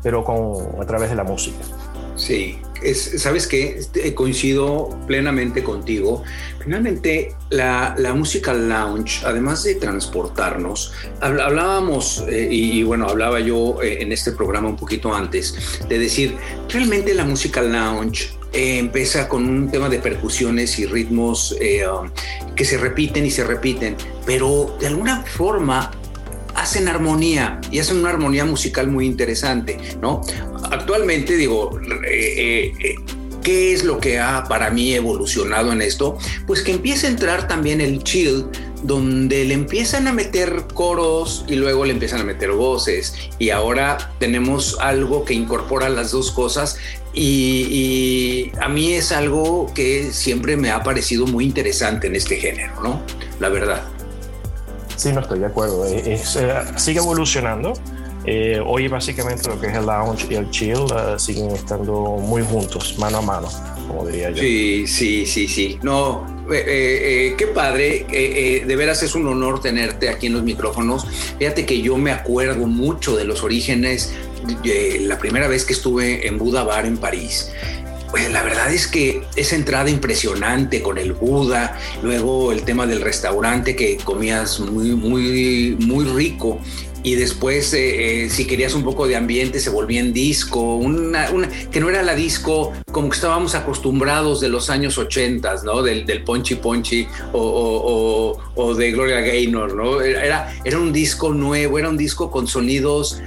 pero 0.01 0.23
con, 0.23 0.81
a 0.81 0.85
través 0.85 1.09
de 1.09 1.15
la 1.15 1.23
música. 1.23 1.59
Sí, 2.15 2.59
sabes 3.17 3.47
que 3.47 3.77
este, 3.77 4.13
coincido 4.13 4.89
plenamente 5.07 5.63
contigo. 5.63 6.23
Finalmente, 6.61 7.35
la, 7.49 7.95
música 8.15 8.53
lounge, 8.53 9.21
además 9.25 9.63
de 9.63 9.75
transportarnos, 9.75 10.93
hablábamos, 11.21 12.23
eh, 12.27 12.47
y, 12.51 12.83
bueno, 12.83 13.07
hablaba 13.07 13.39
yo 13.39 13.81
eh, 13.81 14.01
en 14.01 14.11
este 14.11 14.31
programa 14.31 14.69
un 14.69 14.75
poquito 14.75 15.13
antes, 15.13 15.79
de 15.87 15.99
decir, 15.99 16.35
realmente 16.69 17.13
la 17.13 17.25
música 17.25 17.61
lounge 17.61 18.38
eh, 18.53 18.79
empieza 18.79 19.27
con 19.27 19.47
un 19.47 19.69
tema 19.69 19.89
de 19.89 19.99
percusiones 19.99 20.79
y 20.79 20.85
ritmos 20.85 21.51
um, 21.51 22.09
que 22.55 22.65
se 22.65 22.77
repiten 22.77 23.25
y 23.25 23.31
se 23.31 23.43
repiten, 23.43 23.95
pero 24.25 24.75
de 24.79 24.87
alguna 24.87 25.23
forma 25.23 25.91
ha 26.55 26.61
hacen 26.61 26.87
armonía 26.87 27.61
y 27.71 27.79
hacen 27.79 27.97
una 27.97 28.09
armonía 28.09 28.45
musical 28.45 28.87
muy 28.87 29.05
interesante, 29.05 29.77
¿no? 30.01 30.21
Actualmente, 30.71 31.37
digo, 31.37 31.79
eh, 32.05 32.73
eh, 32.79 32.95
¿qué 33.41 33.73
es 33.73 33.83
lo 33.83 33.99
que 33.99 34.19
ha 34.19 34.43
para 34.43 34.69
mí 34.69 34.93
evolucionado 34.93 35.71
en 35.71 35.81
esto? 35.81 36.17
Pues 36.45 36.61
que 36.61 36.71
empieza 36.71 37.07
a 37.07 37.11
entrar 37.11 37.47
también 37.47 37.81
el 37.81 38.03
chill 38.03 38.45
donde 38.83 39.45
le 39.45 39.53
empiezan 39.53 40.07
a 40.07 40.13
meter 40.13 40.65
coros 40.73 41.45
y 41.47 41.55
luego 41.55 41.85
le 41.85 41.91
empiezan 41.91 42.21
a 42.21 42.23
meter 42.23 42.51
voces 42.51 43.13
y 43.37 43.49
ahora 43.49 44.13
tenemos 44.19 44.77
algo 44.79 45.25
que 45.25 45.33
incorpora 45.33 45.89
las 45.89 46.11
dos 46.11 46.31
cosas 46.31 46.77
y, 47.13 48.51
a 48.61 48.69
mí 48.69 48.93
es 48.93 49.11
algo 49.11 49.71
que 49.73 50.11
siempre 50.11 50.55
me 50.57 50.71
ha 50.71 50.83
parecido 50.83 51.25
muy 51.25 51.45
interesante 51.45 52.07
en 52.07 52.15
este 52.15 52.37
género, 52.37 52.81
¿no? 52.81 53.01
La 53.39 53.49
verdad. 53.49 53.83
Sí, 54.95 55.11
no 55.13 55.21
estoy 55.21 55.39
de 55.39 55.45
acuerdo. 55.45 55.85
Eh, 55.85 56.21
sigue 56.75 56.99
evolucionando. 56.99 57.73
Eh, 58.25 58.61
hoy 58.63 58.87
básicamente 58.89 59.47
lo 59.47 59.59
que 59.59 59.67
es 59.67 59.75
el 59.75 59.85
lounge 59.85 60.27
y 60.29 60.35
el 60.35 60.49
chill 60.51 60.73
eh, 60.73 61.15
siguen 61.17 61.51
estando 61.51 62.17
muy 62.21 62.43
juntos, 62.43 62.95
mano 62.99 63.19
a 63.19 63.21
mano, 63.21 63.47
como 63.87 64.05
diría 64.05 64.29
yo. 64.29 64.43
Sí, 64.43 64.85
sí, 64.85 65.25
sí, 65.25 65.47
sí. 65.47 65.79
No, 65.81 66.25
qué 66.49 67.51
padre. 67.55 68.05
de 68.09 68.75
veras 68.75 69.01
es 69.03 69.15
un 69.15 69.25
honor 69.25 69.61
tenerte 69.61 70.09
aquí 70.09 70.27
en 70.27 70.33
los 70.33 70.43
micrófonos. 70.43 71.07
Fíjate 71.39 71.65
que 71.65 71.81
yo 71.81 71.97
me 71.97 72.11
acuerdo 72.11 72.67
mucho 72.67 73.15
de 73.15 73.23
los 73.23 73.41
orígenes 73.41 74.13
la 75.01 75.17
primera 75.17 75.47
vez 75.47 75.65
que 75.65 75.73
estuve 75.73 76.27
en 76.27 76.37
Buda 76.37 76.63
Bar 76.63 76.85
en 76.85 76.97
París, 76.97 77.51
pues 78.11 78.31
la 78.31 78.41
verdad 78.43 78.73
es 78.73 78.87
que 78.87 79.21
esa 79.35 79.55
entrada 79.55 79.89
impresionante 79.89 80.81
con 80.81 80.97
el 80.97 81.13
Buda, 81.13 81.77
luego 82.01 82.51
el 82.51 82.63
tema 82.63 82.87
del 82.87 83.01
restaurante 83.01 83.75
que 83.75 83.97
comías 83.97 84.59
muy, 84.59 84.91
muy, 84.91 85.77
muy 85.79 86.05
rico 86.05 86.59
y 87.03 87.15
después 87.15 87.73
eh, 87.73 88.25
eh, 88.25 88.29
si 88.29 88.45
querías 88.45 88.73
un 88.73 88.83
poco 88.83 89.07
de 89.07 89.15
ambiente 89.15 89.59
se 89.59 89.69
volvía 89.69 90.01
en 90.01 90.11
disco, 90.11 90.75
una, 90.75 91.29
que 91.71 91.79
no 91.79 91.89
era 91.89 92.03
la 92.03 92.15
disco 92.15 92.73
como 92.91 93.09
que 93.09 93.15
estábamos 93.15 93.55
acostumbrados 93.55 94.41
de 94.41 94.49
los 94.49 94.69
años 94.69 94.97
80, 94.97 95.63
¿no? 95.63 95.81
Del, 95.81 96.05
del 96.05 96.23
Ponchi 96.23 96.55
Ponchi 96.55 97.07
o, 97.31 98.37
o, 98.55 98.75
de 98.75 98.91
Gloria 98.91 99.21
Gaynor, 99.21 99.75
¿no? 99.75 100.01
Era, 100.01 100.53
era 100.65 100.77
un 100.77 100.91
disco 100.91 101.33
nuevo, 101.33 101.79
era 101.79 101.89
un 101.89 101.97
disco 101.97 102.29
con 102.29 102.47
sonidos 102.47 103.21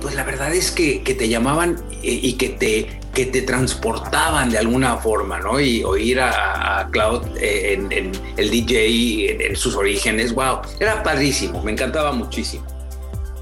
pues 0.00 0.14
la 0.14 0.24
verdad 0.24 0.54
es 0.54 0.70
que, 0.70 0.98
te 1.00 1.28
llamaban 1.28 1.82
y, 2.02 2.34
que, 2.34 2.50
te, 2.50 3.00
que 3.14 3.26
te 3.26 3.42
transportaban 3.42 4.50
de 4.50 4.58
alguna 4.58 4.96
forma, 4.96 5.40
¿no? 5.40 5.58
Y 5.60 5.82
oír 5.84 6.20
a, 6.20 6.88
Cloud 6.90 7.22
eh, 7.40 7.72
en, 7.72 8.12
el 8.36 8.50
DJ 8.50 9.46
en, 9.46 9.56
sus 9.56 9.74
orígenes, 9.74 10.32
wow, 10.34 10.60
era 10.78 11.02
padrísimo, 11.02 11.62
me 11.62 11.72
encantaba 11.72 12.12
muchísimo. 12.12 12.64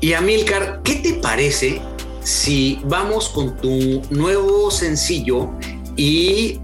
Y 0.00 0.12
Amilcar, 0.12 0.80
¿qué 0.82 0.96
te 0.96 1.14
parece 1.14 1.80
si 2.22 2.80
vamos 2.84 3.28
con 3.28 3.56
tu 3.56 4.02
nuevo 4.10 4.70
sencillo 4.70 5.50
y 5.96 6.60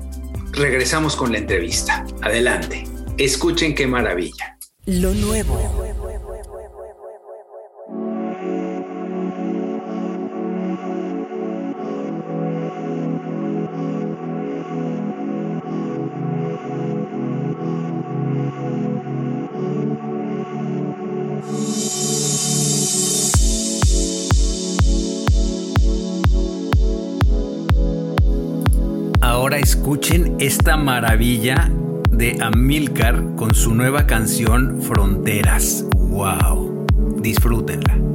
regresamos 0.53 1.17
con 1.17 1.33
la 1.33 1.39
entrevista? 1.39 2.05
Adelante, 2.23 2.85
escuchen 3.19 3.75
qué 3.75 3.87
maravilla. 3.87 4.57
Lo 4.87 5.13
nuevo. 5.15 6.00
Escuchen 29.91 30.37
esta 30.39 30.77
maravilla 30.77 31.69
de 32.13 32.39
Amilcar 32.41 33.35
con 33.35 33.57
su 33.57 33.75
nueva 33.75 34.07
canción 34.07 34.81
Fronteras. 34.83 35.85
¡Wow! 35.97 36.87
Disfrútenla. 37.21 38.10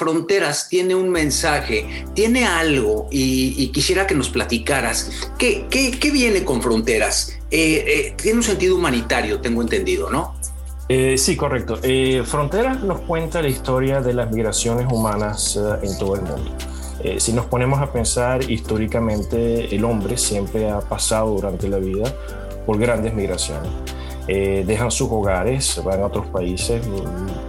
Fronteras 0.00 0.66
tiene 0.70 0.94
un 0.94 1.10
mensaje, 1.10 2.06
tiene 2.14 2.46
algo 2.46 3.06
y, 3.10 3.68
quisiera 3.68 4.06
que 4.06 4.14
nos 4.14 4.30
platicaras. 4.30 5.10
¿Qué, 5.36 5.66
qué, 5.68 6.10
viene 6.10 6.42
con 6.42 6.62
Fronteras? 6.62 7.38
Eh, 7.50 7.84
eh, 7.86 8.14
tiene 8.16 8.38
un 8.38 8.42
sentido 8.42 8.76
humanitario, 8.76 9.42
tengo 9.42 9.60
entendido, 9.60 10.08
¿no? 10.08 10.36
Eh, 10.88 11.18
sí, 11.18 11.36
correcto. 11.36 11.78
Fronteras 12.24 12.82
nos 12.82 13.00
cuenta 13.00 13.42
la 13.42 13.48
historia 13.48 14.00
de 14.00 14.14
las 14.14 14.32
migraciones 14.32 14.90
humanas 14.90 15.60
en 15.82 15.98
todo 15.98 16.14
el 16.14 16.22
mundo. 16.22 16.56
si 17.18 17.34
nos 17.34 17.44
ponemos 17.44 17.78
a 17.82 17.92
pensar 17.92 18.50
históricamente, 18.50 19.74
el 19.74 19.84
hombre 19.84 20.16
siempre 20.16 20.70
ha 20.70 20.80
pasado 20.80 21.34
durante 21.34 21.68
la 21.68 21.76
vida 21.76 22.10
por 22.64 22.78
grandes 22.78 23.12
migraciones. 23.12 23.70
Eh, 24.32 24.62
dejan 24.64 24.92
sus 24.92 25.10
hogares, 25.10 25.82
van 25.84 26.02
a 26.02 26.06
otros 26.06 26.24
países. 26.28 26.80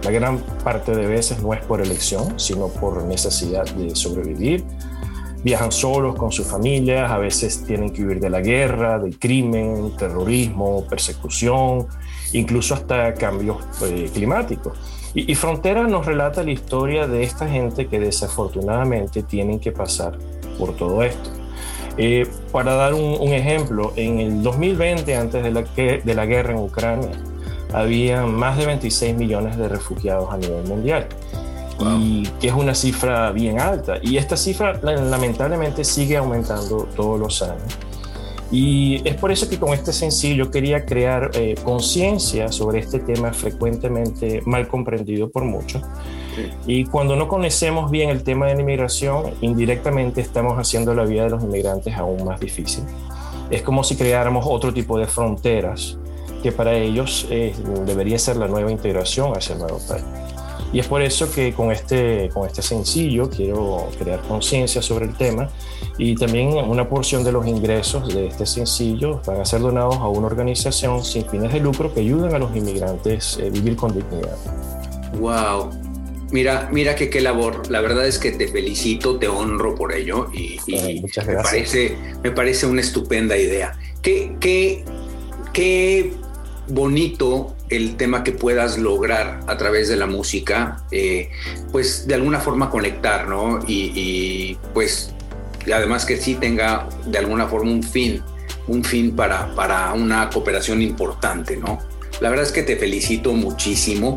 La 0.02 0.10
gran 0.10 0.38
parte 0.64 0.92
de 0.92 1.06
veces 1.06 1.40
no 1.40 1.54
es 1.54 1.64
por 1.64 1.80
elección, 1.80 2.40
sino 2.40 2.66
por 2.66 3.04
necesidad 3.04 3.64
de 3.76 3.94
sobrevivir. 3.94 4.64
Viajan 5.44 5.70
solos 5.70 6.16
con 6.16 6.32
sus 6.32 6.44
familias, 6.44 7.08
a 7.08 7.18
veces 7.18 7.62
tienen 7.64 7.92
que 7.92 8.02
huir 8.04 8.18
de 8.18 8.28
la 8.30 8.40
guerra, 8.40 8.98
del 8.98 9.16
crimen, 9.16 9.96
terrorismo, 9.96 10.84
persecución, 10.90 11.86
incluso 12.32 12.74
hasta 12.74 13.14
cambios 13.14 13.58
eh, 13.82 14.10
climáticos. 14.12 14.76
Y, 15.14 15.30
y 15.30 15.36
Frontera 15.36 15.86
nos 15.86 16.04
relata 16.04 16.42
la 16.42 16.50
historia 16.50 17.06
de 17.06 17.22
esta 17.22 17.46
gente 17.46 17.86
que 17.86 18.00
desafortunadamente 18.00 19.22
tienen 19.22 19.60
que 19.60 19.70
pasar 19.70 20.18
por 20.58 20.74
todo 20.74 21.04
esto. 21.04 21.41
Eh, 21.98 22.26
para 22.50 22.74
dar 22.74 22.94
un, 22.94 23.32
ejemplo, 23.32 23.92
en 23.96 24.20
el 24.20 24.42
2020, 24.42 25.16
antes 25.16 25.42
de 25.42 25.50
la, 25.50 25.62
de 25.62 26.14
la 26.14 26.26
guerra 26.26 26.52
en 26.52 26.58
Ucrania, 26.58 27.10
había 27.72 28.26
más 28.26 28.56
de 28.58 28.66
26 28.66 29.16
millones 29.16 29.56
de 29.56 29.68
refugiados 29.68 30.32
a 30.32 30.36
nivel 30.36 30.64
mundial. 30.64 31.06
Y 31.98 32.28
que 32.40 32.46
es 32.46 32.54
una 32.54 32.74
cifra 32.76 33.32
bien 33.32 33.58
alta. 33.58 33.96
Y 34.00 34.16
esta 34.16 34.36
cifra 34.36 34.78
lamentablemente 34.82 35.82
sigue 35.82 36.16
aumentando 36.16 36.88
todos 36.94 37.18
los 37.18 37.42
años. 37.42 37.76
Y 38.52 39.00
es 39.08 39.16
por 39.16 39.32
eso 39.32 39.48
que 39.48 39.58
con 39.58 39.72
este 39.72 39.92
sencillo 39.92 40.50
quería 40.50 40.84
crear 40.84 41.30
eh, 41.34 41.56
conciencia 41.64 42.52
sobre 42.52 42.80
este 42.80 43.00
tema 43.00 43.32
frecuentemente 43.32 44.42
mal 44.44 44.68
comprendido 44.68 45.30
por 45.30 45.44
muchos 45.44 45.82
y 46.66 46.84
cuando 46.84 47.16
no 47.16 47.28
conocemos 47.28 47.90
bien 47.90 48.10
el 48.10 48.22
tema 48.22 48.46
de 48.46 48.54
la 48.54 48.60
inmigración, 48.62 49.34
indirectamente 49.40 50.20
estamos 50.20 50.58
haciendo 50.58 50.94
la 50.94 51.04
vida 51.04 51.24
de 51.24 51.30
los 51.30 51.42
inmigrantes 51.42 51.96
aún 51.96 52.24
más 52.24 52.40
difícil. 52.40 52.84
Es 53.50 53.62
como 53.62 53.84
si 53.84 53.96
creáramos 53.96 54.46
otro 54.48 54.72
tipo 54.72 54.98
de 54.98 55.06
fronteras 55.06 55.98
que 56.42 56.52
para 56.52 56.74
ellos 56.74 57.26
eh, 57.30 57.54
debería 57.86 58.18
ser 58.18 58.36
la 58.36 58.48
nueva 58.48 58.70
integración 58.70 59.36
hacia 59.36 59.54
el 59.54 59.60
nuevo 59.60 59.78
país. 59.86 60.04
Y 60.72 60.80
es 60.80 60.86
por 60.86 61.02
eso 61.02 61.30
que 61.30 61.52
con 61.52 61.70
este, 61.70 62.30
con 62.32 62.46
este 62.46 62.62
sencillo 62.62 63.28
quiero 63.28 63.88
crear 63.98 64.20
conciencia 64.20 64.80
sobre 64.80 65.04
el 65.04 65.14
tema 65.14 65.50
y 65.98 66.14
también 66.14 66.48
una 66.48 66.88
porción 66.88 67.22
de 67.24 67.32
los 67.32 67.46
ingresos 67.46 68.12
de 68.12 68.28
este 68.28 68.46
sencillo 68.46 69.20
van 69.26 69.42
a 69.42 69.44
ser 69.44 69.60
donados 69.60 69.96
a 69.96 70.08
una 70.08 70.26
organización 70.26 71.04
sin 71.04 71.28
fines 71.28 71.52
de 71.52 71.60
lucro 71.60 71.92
que 71.92 72.00
ayudan 72.00 72.34
a 72.34 72.38
los 72.38 72.56
inmigrantes 72.56 73.38
a 73.38 73.50
vivir 73.50 73.76
con 73.76 73.92
dignidad. 73.94 74.36
¡Wow! 75.20 75.81
Mira, 76.32 76.70
mira 76.72 76.96
que 76.96 77.10
qué 77.10 77.20
labor. 77.20 77.70
La 77.70 77.82
verdad 77.82 78.06
es 78.06 78.18
que 78.18 78.32
te 78.32 78.48
felicito, 78.48 79.18
te 79.18 79.28
honro 79.28 79.74
por 79.74 79.92
ello 79.92 80.30
y, 80.32 80.58
muchas 81.00 81.26
me, 81.26 81.34
parece, 81.34 81.96
me 82.22 82.30
parece 82.30 82.66
una 82.66 82.80
estupenda 82.80 83.36
idea. 83.36 83.78
Qué, 84.00 84.34
qué, 84.40 84.82
qué 85.52 86.12
bonito 86.68 87.54
el 87.68 87.96
tema 87.96 88.24
que 88.24 88.32
puedas 88.32 88.78
lograr 88.78 89.40
a 89.46 89.58
través 89.58 89.88
de 89.88 89.96
la 89.96 90.06
música, 90.06 90.82
eh, 90.90 91.30
pues 91.70 92.06
de 92.06 92.14
alguna 92.14 92.40
forma 92.40 92.70
conectar, 92.70 93.28
¿no? 93.28 93.60
Y, 93.66 93.92
y, 93.94 94.58
pues 94.72 95.14
además 95.72 96.06
que 96.06 96.16
sí 96.16 96.34
tenga 96.34 96.88
de 97.06 97.18
alguna 97.18 97.46
forma 97.46 97.70
un 97.70 97.82
fin, 97.82 98.22
un 98.68 98.82
fin 98.84 99.14
para, 99.14 99.54
para 99.54 99.92
una 99.92 100.30
cooperación 100.30 100.80
importante, 100.80 101.58
¿no? 101.58 101.78
La 102.22 102.30
verdad 102.30 102.46
es 102.46 102.52
que 102.52 102.62
te 102.62 102.76
felicito 102.76 103.32
muchísimo. 103.32 104.16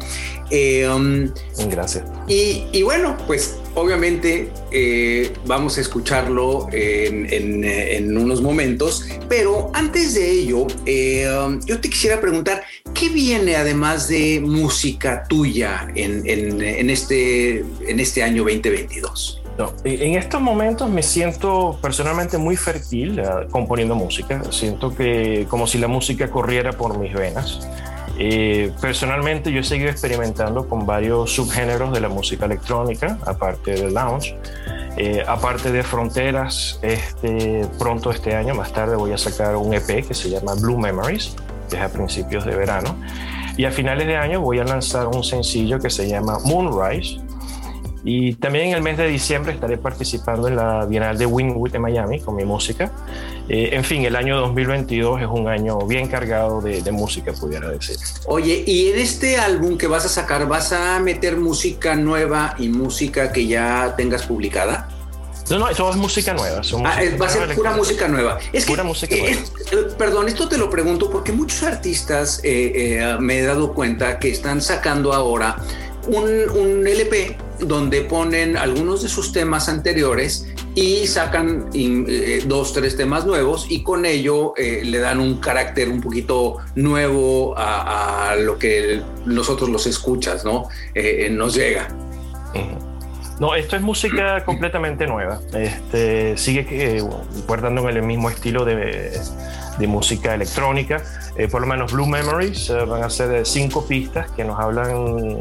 Eh, 0.51 0.87
um, 0.87 1.27
Gracias. 1.71 2.03
Y, 2.27 2.83
bueno, 2.83 3.17
pues 3.25 3.57
obviamente 3.73 4.51
eh, 4.71 5.33
vamos 5.47 5.79
a 5.79 5.81
escucharlo 5.81 6.67
en, 6.71 8.15
unos 8.15 8.43
momentos, 8.43 9.07
pero 9.27 9.71
antes 9.73 10.13
de 10.13 10.31
ello, 10.31 10.67
eh, 10.85 11.27
um, 11.27 11.59
yo 11.65 11.81
te 11.81 11.89
quisiera 11.89 12.21
preguntar, 12.21 12.61
¿qué 12.93 13.09
viene 13.09 13.55
además 13.55 14.07
de 14.07 14.39
música 14.39 15.23
tuya 15.27 15.87
en, 15.95 16.89
este, 16.91 17.65
en 17.87 17.99
este 17.99 18.21
año 18.21 18.43
2022? 18.43 19.41
en 19.85 20.15
estos 20.15 20.41
momentos 20.41 20.89
me 20.89 21.01
siento 21.01 21.79
personalmente 21.81 22.37
muy 22.37 22.57
fértil 22.57 23.21
componiendo 23.51 23.95
música. 23.95 24.43
Siento 24.51 24.93
que 24.93 25.47
como 25.49 25.65
si 25.65 25.77
la 25.77 25.87
música 25.87 26.29
corriera 26.29 26.73
por 26.73 26.99
mis 26.99 27.13
venas. 27.13 27.65
Eh, 28.17 28.71
personalmente 28.80 29.51
yo 29.51 29.60
he 29.60 29.63
seguido 29.63 29.89
experimentando 29.89 30.67
con 30.67 30.86
varios 30.86 31.32
subgéneros 31.32 31.93
de 31.93 31.99
la 31.99 32.10
música 32.10 32.45
electrónica, 32.45 33.17
aparte 33.25 33.71
del 33.71 33.93
lounge. 33.93 34.38
Eh, 34.97 35.23
aparte 35.28 35.71
de 35.71 35.84
Fronteras, 35.84 36.80
este, 36.82 37.67
pronto 37.78 38.12
este 38.12 38.36
año, 38.36 38.56
más 38.56 38.71
tarde, 38.71 38.95
voy 38.95 39.12
a 39.12 39.17
sacar 39.17 39.58
un 39.58 39.73
EP 39.73 40.08
que 40.08 40.13
se 40.13 40.30
llama 40.30 40.54
Blue 40.56 40.78
Memories, 40.78 41.36
que 41.69 41.75
es 41.75 41.82
a 41.82 41.89
principios 41.89 42.45
de 42.45 42.56
verano. 42.56 42.95
Y 43.58 43.65
a 43.65 43.71
finales 43.71 44.08
de 44.08 44.15
año 44.15 44.39
voy 44.39 44.60
a 44.60 44.63
lanzar 44.63 45.08
un 45.08 45.23
sencillo 45.23 45.80
que 45.80 45.89
se 45.89 46.08
llama 46.08 46.38
Moonrise, 46.45 47.19
y 48.08 48.36
también 48.36 48.67
en 48.67 48.75
el 48.75 48.84
mes 48.84 48.97
de 48.97 49.08
diciembre 49.08 49.51
estaré 49.51 49.80
participando 49.80 50.47
en 50.47 50.56
la 50.56 50.86
Bienal 50.86 51.17
de 51.17 51.25
Wynwood 51.25 51.71
de 51.71 51.80
Miami 51.80 52.19
con 52.19 52.36
mi 52.36 52.45
música. 52.45 52.91
Eh, 53.47 53.69
en 53.73 53.84
fin, 53.84 54.03
el 54.05 54.15
año 54.15 54.38
2022 54.38 55.21
es 55.21 55.27
un 55.27 55.47
año 55.47 55.79
bien 55.79 56.08
cargado 56.08 56.62
de, 56.62 56.81
de, 56.81 56.91
música, 56.91 57.31
pudiera 57.34 57.69
decir. 57.69 57.95
Oye, 58.25 58.63
y 58.65 58.89
en 58.89 58.99
este 58.99 59.38
álbum 59.38 59.77
que 59.77 59.88
vas 59.88 60.05
a 60.05 60.10
sacar, 60.10 60.47
¿vas 60.47 60.71
a 60.71 60.99
meter 60.99 61.38
música 61.38 61.95
nueva 61.95 62.55
y 62.58 62.69
música 62.69 63.31
que 63.31 63.45
ya 63.45 63.93
tengas 63.95 64.25
publicada? 64.25 64.89
No, 65.49 65.60
no, 65.60 65.69
eso 65.69 65.89
es 65.91 65.95
música 65.95 66.34
nueva. 66.34 66.62
ah, 66.86 67.01
va 67.21 67.25
a 67.27 67.29
ser 67.29 67.53
pura 67.53 67.71
música 67.75 68.08
nueva. 68.08 68.39
Es 68.51 68.65
pura 68.65 68.84
música 68.84 69.15
nueva. 69.15 69.36
Eh, 69.36 69.88
perdón, 69.95 70.27
esto 70.27 70.49
te 70.49 70.58
lo 70.58 70.71
pregunto 70.71 71.12
porque 71.12 71.31
muchos 71.31 71.62
artistas 71.62 72.39
eh, 72.43 73.15
me 73.19 73.39
he 73.39 73.43
dado 73.43 73.73
cuenta 73.73 74.17
que 74.17 74.31
están 74.31 74.60
sacando 74.60 75.13
ahora 75.13 75.58
un, 76.08 76.86
LP 76.88 77.38
donde 77.60 78.01
ponen 78.01 78.58
algunos 78.58 79.03
de 79.03 79.10
sus 79.10 79.31
temas 79.31 79.69
anteriores 79.69 80.47
y 80.75 81.07
sacan 81.07 81.69
eh, 81.73 82.43
dos, 82.45 82.73
tres 82.73 82.97
temas 82.97 83.25
nuevos 83.25 83.65
y 83.69 83.81
con 83.81 84.05
ello 84.05 84.53
eh, 84.57 84.81
le 84.83 84.99
dan 84.99 85.21
un 85.21 85.39
carácter 85.39 85.88
un 85.89 86.01
poquito 86.01 86.57
nuevo 86.75 87.55
a, 87.57 88.35
lo 88.38 88.59
que 88.59 89.01
nosotros 89.25 89.69
los 89.69 89.88
escuchas, 89.88 90.43
¿no? 90.43 90.67
Eh, 90.93 91.29
nos 91.31 91.55
llega. 91.55 91.88
No, 93.39 93.55
esto 93.55 93.75
es 93.75 93.81
música 93.81 94.43
completamente 94.45 95.07
nueva. 95.07 95.39
Este, 95.53 96.38
sigue 96.38 97.01
guardando 97.47 97.89
en 97.89 97.97
el 97.97 98.03
mismo 98.03 98.29
estilo 98.29 98.63
de, 98.65 99.17
de 99.77 99.88
música 99.88 100.35
electrónica. 100.35 101.03
por 101.51 101.61
lo 101.61 101.67
menos 101.67 101.93
Blue 101.93 102.07
Memories 102.07 102.71
van 102.88 103.03
a 103.03 103.09
ser 103.09 103.45
cinco 103.45 103.85
pistas 103.85 104.29
que 104.31 104.43
nos 104.43 104.59
hablan 104.59 105.39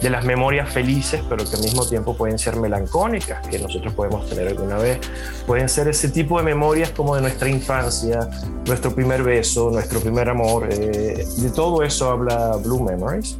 de 0.00 0.08
las 0.08 0.24
memorias 0.24 0.70
felices, 0.70 1.22
pero 1.28 1.44
que 1.44 1.56
al 1.56 1.62
mismo 1.62 1.86
tiempo 1.86 2.16
pueden 2.16 2.38
ser 2.38 2.56
melancólicas, 2.56 3.46
que 3.46 3.58
nosotros 3.58 3.92
podemos 3.92 4.28
tener 4.28 4.48
alguna 4.48 4.78
vez. 4.78 4.98
Pueden 5.46 5.68
ser 5.68 5.88
ese 5.88 6.08
tipo 6.08 6.38
de 6.38 6.44
memorias 6.44 6.90
como 6.90 7.14
de 7.14 7.20
nuestra 7.20 7.48
infancia, 7.48 8.28
nuestro 8.66 8.94
primer 8.94 9.22
beso, 9.22 9.70
nuestro 9.70 10.00
primer 10.00 10.28
amor. 10.28 10.68
Eh, 10.70 11.26
de 11.36 11.50
todo 11.50 11.82
eso 11.82 12.10
habla 12.10 12.56
Blue 12.56 12.82
Memories. 12.82 13.38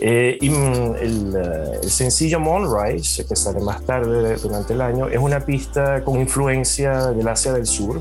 Eh, 0.00 0.38
y 0.40 0.50
mm, 0.50 0.94
el, 1.00 1.36
eh, 1.36 1.78
el, 1.82 1.90
sencillo 1.90 2.38
Moonrise, 2.38 3.26
que 3.26 3.34
sale 3.34 3.60
más 3.60 3.82
tarde 3.82 4.36
durante 4.36 4.74
el 4.74 4.80
año, 4.80 5.08
es 5.08 5.18
una 5.18 5.40
pista 5.40 6.04
con 6.04 6.20
influencia 6.20 7.06
del 7.06 7.26
Asia 7.26 7.52
del 7.52 7.66
Sur, 7.66 8.00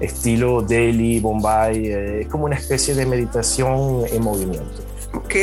estilo 0.00 0.62
Delhi, 0.62 1.18
Bombay, 1.18 1.86
es 2.20 2.28
como 2.28 2.44
una 2.44 2.56
especie 2.56 2.94
de 2.94 3.06
meditación 3.06 4.04
en 4.06 4.22
movimiento. 4.22 4.91
Ok, 5.14 5.34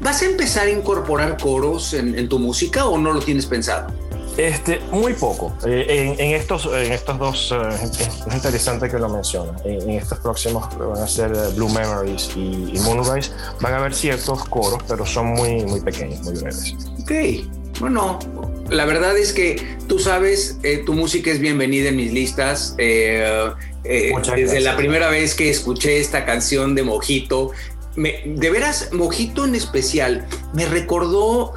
¿vas 0.00 0.22
a 0.22 0.26
empezar 0.26 0.66
a 0.66 0.70
incorporar 0.70 1.36
coros 1.40 1.94
en, 1.94 2.28
tu 2.28 2.38
música 2.38 2.86
o 2.86 2.98
no 2.98 3.12
lo 3.12 3.20
tienes 3.20 3.46
pensado? 3.46 3.92
Este, 4.36 4.80
muy 4.90 5.12
poco. 5.12 5.56
Eh, 5.66 6.16
en, 6.18 6.30
estos, 6.32 6.66
en 6.66 6.90
estos 6.92 7.18
dos, 7.18 7.52
eh, 7.52 7.88
es 8.28 8.34
interesante 8.34 8.88
que 8.88 8.98
lo 8.98 9.08
mencionas. 9.08 9.60
En, 9.64 9.90
estos 9.90 10.18
próximos 10.18 10.66
van 10.76 11.02
a 11.02 11.06
ser 11.06 11.32
eh, 11.32 11.54
Blue 11.54 11.68
Memories 11.68 12.30
y, 12.34 12.78
Moonrise. 12.80 13.30
Van 13.60 13.74
a 13.74 13.78
haber 13.78 13.94
ciertos 13.94 14.44
coros, 14.46 14.82
pero 14.88 15.04
son 15.06 15.26
muy, 15.26 15.64
muy 15.64 15.80
pequeños, 15.80 16.20
muy 16.22 16.34
breves. 16.34 16.74
Ok, 17.02 17.12
bueno, 17.78 18.18
la 18.70 18.86
verdad 18.86 19.16
es 19.18 19.32
que 19.32 19.76
tú 19.86 19.98
sabes, 19.98 20.58
tu 20.86 20.94
música 20.94 21.30
es 21.30 21.38
bienvenida 21.38 21.90
en 21.90 21.96
mis 21.96 22.12
listas. 22.12 22.74
desde 22.76 24.60
la 24.60 24.76
primera 24.76 25.10
vez 25.10 25.34
que 25.34 25.50
escuché 25.50 26.00
esta 26.00 26.24
canción 26.24 26.74
de 26.74 26.84
Mojito, 26.84 27.52
de 27.96 28.50
veras, 28.50 28.90
Mojito 28.92 29.44
en 29.44 29.54
especial, 29.54 30.26
me 30.52 30.66
recordó 30.66 31.54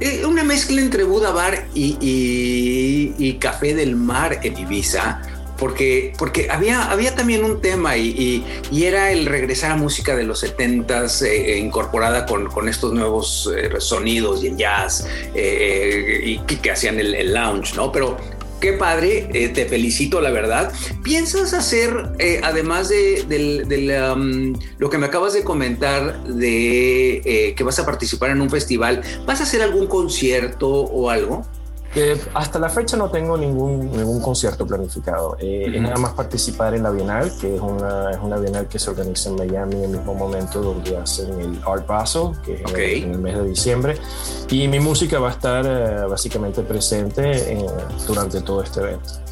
eh, 0.00 0.24
una 0.26 0.44
mezcla 0.44 0.80
entre 0.80 1.04
Buda 1.04 1.30
Bar 1.30 1.66
y, 1.74 3.36
Café 3.40 3.74
del 3.74 3.96
Mar 3.96 4.40
en 4.42 4.58
Ibiza, 4.58 5.22
porque, 5.58 6.12
porque 6.18 6.48
había, 6.50 6.90
había 6.90 7.14
también 7.14 7.44
un 7.44 7.60
tema 7.60 7.96
y, 7.96 8.44
era 8.72 9.10
el 9.10 9.26
regresar 9.26 9.72
a 9.72 9.76
música 9.76 10.16
de 10.16 10.24
los 10.24 10.44
70s 10.44 11.22
eh, 11.26 11.58
incorporada 11.58 12.26
con, 12.26 12.68
estos 12.68 12.92
nuevos 12.92 13.50
sonidos 13.78 14.42
y 14.42 14.48
el 14.48 14.56
jazz 14.56 15.06
y 15.34 16.38
que, 16.38 16.70
hacían 16.70 16.98
el, 16.98 17.14
el, 17.14 17.34
lounge, 17.34 17.74
¿no? 17.74 17.92
Pero 17.92 18.16
Qué 18.60 18.72
padre, 18.72 19.28
eh, 19.34 19.48
te 19.50 19.66
felicito, 19.66 20.20
la 20.20 20.32
verdad. 20.32 20.72
¿Piensas 21.04 21.54
hacer, 21.54 22.10
eh, 22.18 22.40
además 22.42 22.88
de, 22.88 24.12
um, 24.16 24.52
lo 24.78 24.90
que 24.90 24.98
me 24.98 25.06
acabas 25.06 25.32
de 25.32 25.44
comentar, 25.44 26.24
de 26.24 27.22
eh, 27.24 27.54
que 27.54 27.62
vas 27.62 27.78
a 27.78 27.86
participar 27.86 28.30
en 28.30 28.40
un 28.40 28.50
festival, 28.50 29.02
¿vas 29.26 29.40
a 29.40 29.44
hacer 29.44 29.62
algún 29.62 29.86
concierto 29.86 30.68
o 30.68 31.08
algo? 31.08 31.46
Hasta 32.34 32.58
la 32.58 32.68
fecha 32.68 32.96
no 32.96 33.10
tengo 33.10 33.36
ningún, 33.36 33.90
ningún 33.90 34.20
concierto 34.20 34.66
planificado. 34.66 35.36
Eh, 35.40 35.72
Es 35.74 35.82
nada 35.82 35.96
más 35.96 36.12
participar 36.12 36.74
en 36.74 36.82
la 36.82 36.90
Bienal, 36.90 37.32
que 37.40 37.56
es 37.56 37.60
una, 37.60 38.10
es 38.10 38.18
una 38.22 38.36
Bienal 38.36 38.68
que 38.68 38.78
se 38.78 38.90
organiza 38.90 39.30
en 39.30 39.36
Miami 39.36 39.76
en 39.76 39.84
el 39.84 39.90
mismo 39.90 40.14
momento 40.14 40.60
donde 40.60 40.96
hacen 40.96 41.40
el 41.40 41.60
Art 41.66 41.86
Basel, 41.86 42.32
que 42.44 42.54
es 42.54 43.02
en, 43.02 43.14
el, 43.14 43.18
mes 43.18 43.36
de 43.36 43.44
diciembre. 43.48 43.98
Y 44.48 44.68
mi 44.68 44.80
música 44.80 45.18
va 45.18 45.28
a 45.28 45.32
estar 45.32 45.64
eh, 45.66 46.06
básicamente 46.08 46.62
presente 46.62 47.66
durante 48.06 48.40
todo 48.42 48.62
este 48.62 48.80
evento. 48.80 49.27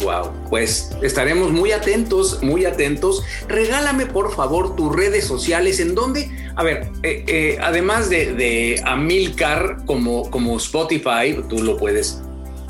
Wow, 0.00 0.32
pues 0.50 0.90
estaremos 1.02 1.52
muy 1.52 1.72
atentos, 1.72 2.42
muy 2.42 2.64
atentos. 2.64 3.22
Regálame 3.48 4.06
por 4.06 4.34
favor 4.34 4.74
tus 4.76 4.94
redes 4.94 5.24
sociales. 5.24 5.78
En 5.80 5.94
donde, 5.94 6.30
a 6.56 6.62
ver, 6.62 6.90
eh, 7.02 7.24
eh, 7.26 7.58
además 7.62 8.10
de, 8.10 8.82
Amilcar 8.84 9.84
como, 9.86 10.30
como 10.30 10.56
Spotify, 10.56 11.36
tú 11.48 11.62
lo 11.62 11.76
puedes 11.76 12.20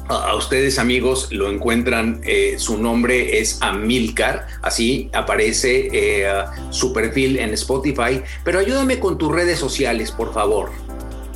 a, 0.08 0.34
ustedes 0.36 0.78
amigos 0.78 1.28
lo 1.32 1.50
encuentran, 1.50 2.20
eh, 2.24 2.56
su 2.58 2.76
nombre 2.76 3.38
es 3.40 3.56
Amilcar, 3.62 4.46
así 4.60 5.08
aparece 5.14 6.26
su 6.68 6.92
perfil 6.92 7.38
en 7.38 7.54
Spotify, 7.54 8.20
pero 8.44 8.58
ayúdame 8.58 9.00
con 9.00 9.16
tus 9.16 9.32
redes 9.32 9.58
sociales, 9.58 10.12
por 10.12 10.34
favor. 10.34 10.70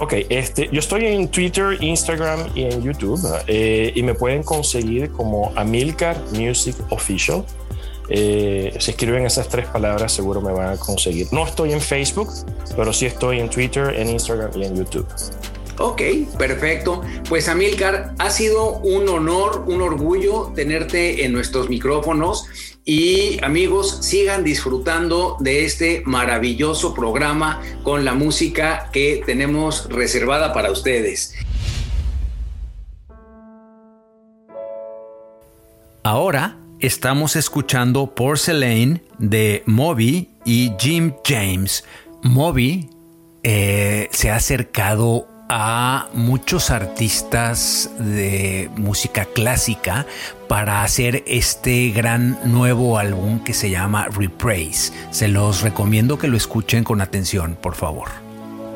Ok, 0.00 0.14
este, 0.28 0.68
yo 0.70 0.78
estoy 0.78 1.06
en 1.06 1.28
Twitter, 1.28 1.76
Instagram 1.80 2.50
y 2.54 2.64
en 2.64 2.82
YouTube 2.82 3.20
eh, 3.48 3.92
y 3.94 4.02
me 4.04 4.14
pueden 4.14 4.44
conseguir 4.44 5.11
como 5.11 5.52
Amilcar 5.56 6.16
Music 6.32 6.76
Official. 6.90 7.44
Eh, 8.08 8.74
si 8.78 8.92
escriben 8.92 9.26
esas 9.26 9.48
tres 9.48 9.66
palabras 9.66 10.12
seguro 10.12 10.40
me 10.40 10.52
van 10.52 10.70
a 10.70 10.76
conseguir. 10.76 11.26
No 11.32 11.44
estoy 11.44 11.72
en 11.72 11.80
Facebook, 11.80 12.28
pero 12.76 12.92
sí 12.92 13.06
estoy 13.06 13.40
en 13.40 13.50
Twitter, 13.50 13.92
en 13.96 14.08
Instagram 14.08 14.50
y 14.54 14.66
en 14.66 14.76
YouTube. 14.76 15.06
Ok, 15.78 16.02
perfecto. 16.38 17.02
Pues 17.28 17.48
Amilcar, 17.48 18.14
ha 18.18 18.30
sido 18.30 18.78
un 18.78 19.08
honor, 19.08 19.64
un 19.66 19.83
orgullo 19.83 20.52
tenerte 20.54 21.25
en 21.25 21.33
nuestros 21.33 21.68
micrófonos 21.68 22.46
y 22.88 23.38
amigos, 23.44 23.98
sigan 24.00 24.44
disfrutando 24.44 25.36
de 25.40 25.66
este 25.66 26.02
maravilloso 26.06 26.94
programa 26.94 27.60
con 27.82 28.06
la 28.06 28.14
música 28.14 28.88
que 28.94 29.22
tenemos 29.26 29.90
reservada 29.90 30.54
para 30.54 30.72
ustedes. 30.72 31.34
Ahora 36.02 36.56
estamos 36.80 37.36
escuchando 37.36 38.14
Porcelain 38.14 39.02
de 39.18 39.62
Moby 39.66 40.30
y 40.46 40.72
Jim 40.78 41.12
James. 41.26 41.84
Moby 42.22 42.88
eh, 43.42 44.08
se 44.12 44.30
ha 44.30 44.36
acercado 44.36 45.28
a 45.49 46.09
muchos 46.13 46.71
artistas 46.71 47.90
de 47.99 48.71
música 48.77 49.25
clásica 49.25 50.07
para 50.46 50.83
hacer 50.83 51.25
este 51.27 51.90
gran 51.90 52.38
nuevo 52.44 52.99
álbum 52.99 53.42
que 53.42 53.55
se 53.55 53.71
llama 53.71 54.09
Repraise. 54.09 54.92
Se 55.11 55.29
los 55.29 55.63
recomiendo 55.63 56.19
que 56.19 56.29
lo 56.29 56.37
escuchen 56.37 56.85
con 56.85 57.01
atención, 57.01 57.57
por 57.61 57.75
favor. 57.75 58.09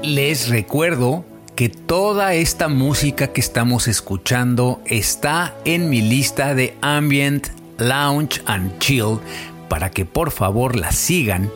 Les 0.03 0.49
recuerdo 0.49 1.25
que 1.55 1.69
toda 1.69 2.35
esta 2.35 2.69
música 2.69 3.29
que 3.29 3.41
estamos 3.41 3.87
escuchando 3.87 4.81
está 4.87 5.55
en 5.65 5.91
mi 5.91 6.01
lista 6.01 6.55
de 6.55 6.77
Ambient, 6.81 7.49
Lounge 7.79 8.41
and 8.47 8.79
Chill 8.79 9.19
para 9.69 9.91
que 9.91 10.05
por 10.05 10.31
favor 10.31 10.77
la 10.77 10.93
sigan, 10.93 11.51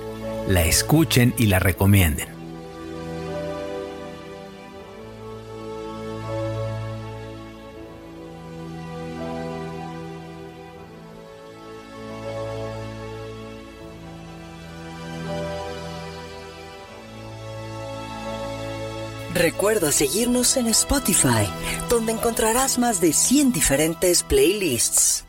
la 0.48 0.62
escuchen 0.62 1.34
y 1.38 1.46
la 1.46 1.58
recomienden. 1.58 2.35
Recuerda 19.46 19.92
seguirnos 19.92 20.56
en 20.56 20.66
Spotify, 20.66 21.46
donde 21.88 22.10
encontrarás 22.10 22.80
más 22.80 23.00
de 23.00 23.12
100 23.12 23.52
diferentes 23.52 24.24
playlists. 24.24 25.25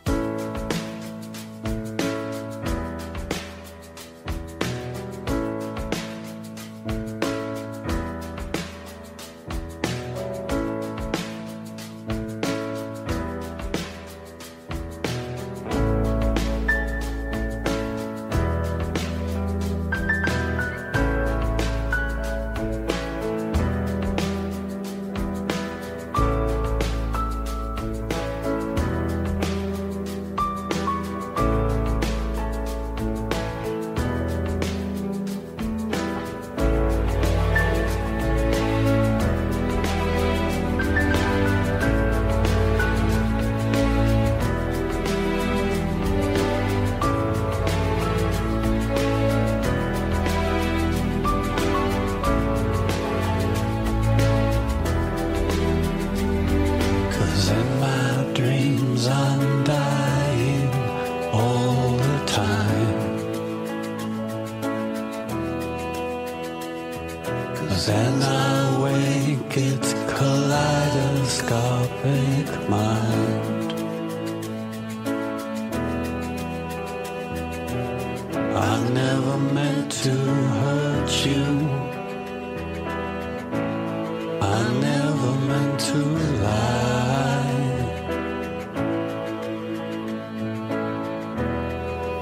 to 85.98 86.06
like. 86.44 87.96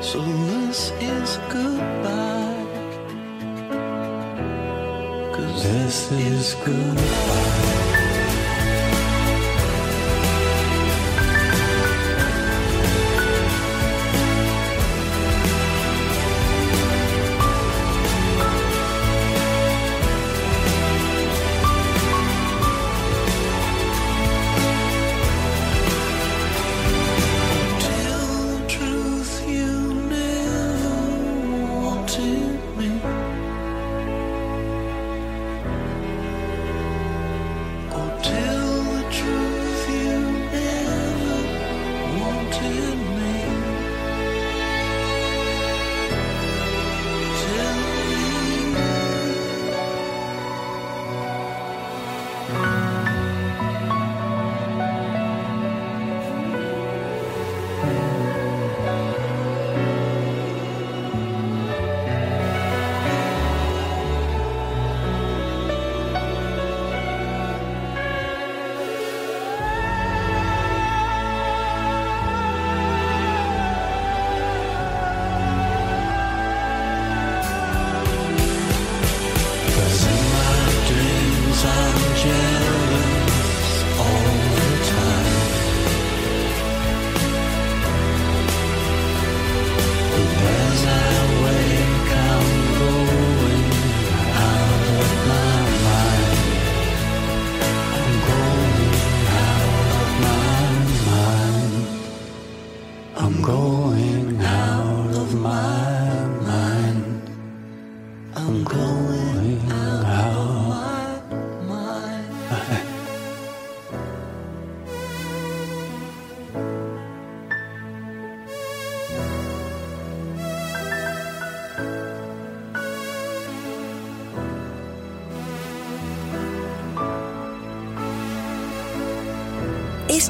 So 0.02 0.20
this 0.52 0.92
is 1.02 1.30
goodbye. 1.50 2.66
Cause 5.34 5.64
this 5.64 6.12
is 6.12 6.56
goodbye. 6.66 7.85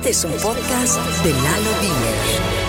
Este 0.05 0.27
es 0.27 0.35
un 0.35 0.39
podcast 0.39 0.99
de 1.23 1.31
Lalo 1.31 1.81
Diner. 1.81 2.64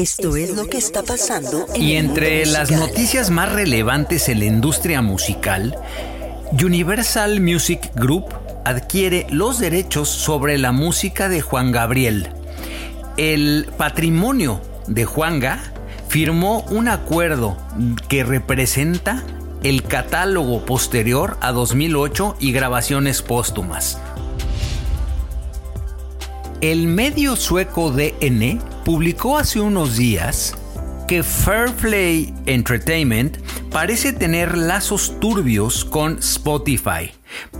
Esto 0.00 0.34
es 0.34 0.56
lo 0.56 0.66
que 0.66 0.78
está 0.78 1.02
pasando. 1.02 1.66
En 1.74 1.82
y 1.82 1.96
entre 1.96 2.46
las 2.46 2.70
noticias 2.70 3.28
más 3.28 3.52
relevantes 3.52 4.30
en 4.30 4.38
la 4.38 4.46
industria 4.46 5.02
musical, 5.02 5.76
Universal 6.52 7.42
Music 7.42 7.92
Group 7.94 8.24
adquiere 8.64 9.26
los 9.28 9.58
derechos 9.58 10.08
sobre 10.08 10.56
la 10.56 10.72
música 10.72 11.28
de 11.28 11.42
Juan 11.42 11.70
Gabriel. 11.70 12.30
El 13.18 13.68
patrimonio 13.76 14.62
de 14.86 15.04
Juanga 15.04 15.60
firmó 16.08 16.64
un 16.70 16.88
acuerdo 16.88 17.58
que 18.08 18.24
representa 18.24 19.22
el 19.62 19.82
catálogo 19.82 20.64
posterior 20.64 21.36
a 21.42 21.52
2008 21.52 22.36
y 22.40 22.52
grabaciones 22.52 23.20
póstumas. 23.20 23.98
El 26.62 26.86
medio 26.86 27.36
sueco 27.36 27.90
DN 27.90 28.60
publicó 28.90 29.38
hace 29.38 29.60
unos 29.60 29.96
días 29.96 30.52
que 31.06 31.22
Fairplay 31.22 32.34
Entertainment 32.46 33.36
parece 33.70 34.12
tener 34.12 34.58
lazos 34.58 35.20
turbios 35.20 35.84
con 35.84 36.18
Spotify. 36.18 37.12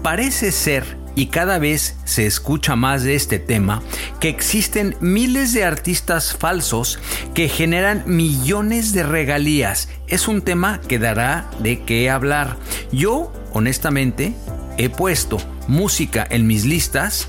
Parece 0.03 0.51
ser, 0.51 0.99
y 1.15 1.27
cada 1.27 1.61
vez 1.61 1.95
se 2.05 2.27
escucha 2.27 2.75
más 2.75 3.05
de 3.05 3.15
este 3.15 3.39
tema, 3.39 3.81
que 4.19 4.29
existen 4.29 4.97
miles 4.99 5.53
de 5.53 5.63
artistas 5.63 6.35
falsos 6.37 6.99
que 7.33 7.49
generan 7.49 8.03
millones 8.07 8.93
de 8.93 9.05
regalías. 9.05 9.89
Es 10.09 10.27
un 10.27 10.43
tema 10.43 10.81
que 10.81 10.99
dará 10.99 11.49
de 11.61 11.85
qué 11.85 12.11
hablar. 12.11 12.57
Yo, 12.91 13.33
honestamente, 13.53 14.35
he 14.79 14.89
puesto 14.89 15.39
música 15.69 16.27
en 16.29 16.49
mis 16.49 16.65
listas 16.65 17.29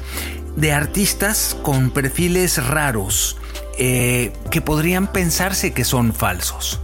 de 0.56 0.74
artistas 0.74 1.56
con 1.62 1.92
perfiles 1.92 2.66
raros 2.66 3.38
eh, 3.78 4.32
que 4.50 4.62
podrían 4.62 5.12
pensarse 5.12 5.74
que 5.74 5.84
son 5.84 6.14
falsos. 6.14 6.80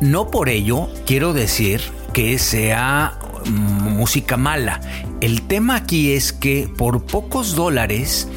No 0.00 0.30
por 0.30 0.48
ello 0.48 0.88
quiero 1.06 1.32
decir 1.32 1.80
que 2.12 2.38
sea 2.38 3.18
música 3.50 4.36
mala. 4.36 4.80
El 5.20 5.42
tema 5.42 5.76
aquí 5.76 6.12
es 6.12 6.32
que 6.32 6.68
por 6.76 7.04
pocos 7.04 7.54
dólares 7.54 8.28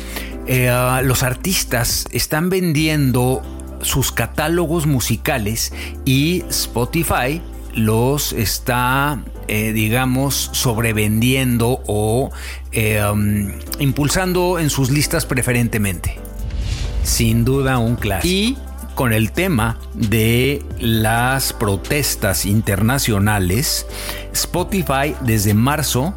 eh, 0.48 0.72
los 1.04 1.24
artistas 1.24 2.06
están 2.12 2.50
vendiendo 2.50 3.41
sus 3.82 4.12
catálogos 4.12 4.86
musicales 4.86 5.74
y 6.06 6.43
Spotify 6.50 7.41
los 7.74 8.34
está, 8.34 9.24
eh, 9.48 9.72
digamos, 9.72 10.50
sobrevendiendo 10.54 11.84
o 11.86 12.32
um, 13.12 13.52
impulsando 13.80 14.58
en 14.58 14.70
sus 14.70 14.89
listas 14.89 15.26
preferentemente. 15.26 16.26
Sin 17.08 17.45
duda 17.45 17.78
un 17.78 17.95
clásico. 17.95 18.28
Y 18.28 18.58
con 18.93 19.14
el 19.14 19.32
tema 19.32 19.80
de 19.93 20.62
las 20.78 21.53
protestas 21.53 22.45
internacionales, 22.45 23.86
Spotify 24.34 25.16
desde 25.22 25.53
marzo 25.53 26.14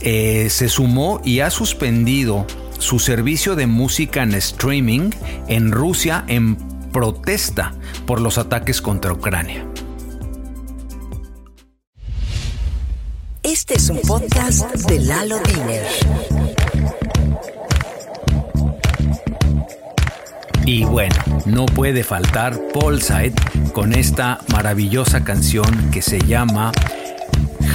eh, 0.00 0.48
se 0.50 0.68
sumó 0.68 1.22
y 1.24 1.40
ha 1.40 1.48
suspendido 1.48 2.46
su 2.78 2.98
servicio 2.98 3.56
de 3.56 3.66
música 3.66 4.22
en 4.22 4.34
streaming 4.34 5.10
en 5.48 5.72
Rusia 5.72 6.24
en 6.28 6.56
protesta 6.92 7.72
por 8.06 8.20
los 8.20 8.36
ataques 8.36 8.82
contra 8.82 9.14
Ucrania. 9.14 9.66
Este 13.42 13.74
es 13.74 13.88
un 13.88 14.00
podcast 14.00 14.74
de 14.74 15.00
Lalo 15.00 15.38
Diner. 15.38 16.43
Y 20.74 20.84
bueno, 20.84 21.14
no 21.46 21.66
puede 21.66 22.02
faltar 22.02 22.60
Paul 22.72 23.00
Side 23.00 23.34
con 23.72 23.92
esta 23.92 24.40
maravillosa 24.48 25.22
canción 25.22 25.92
que 25.92 26.02
se 26.02 26.18
llama 26.18 26.72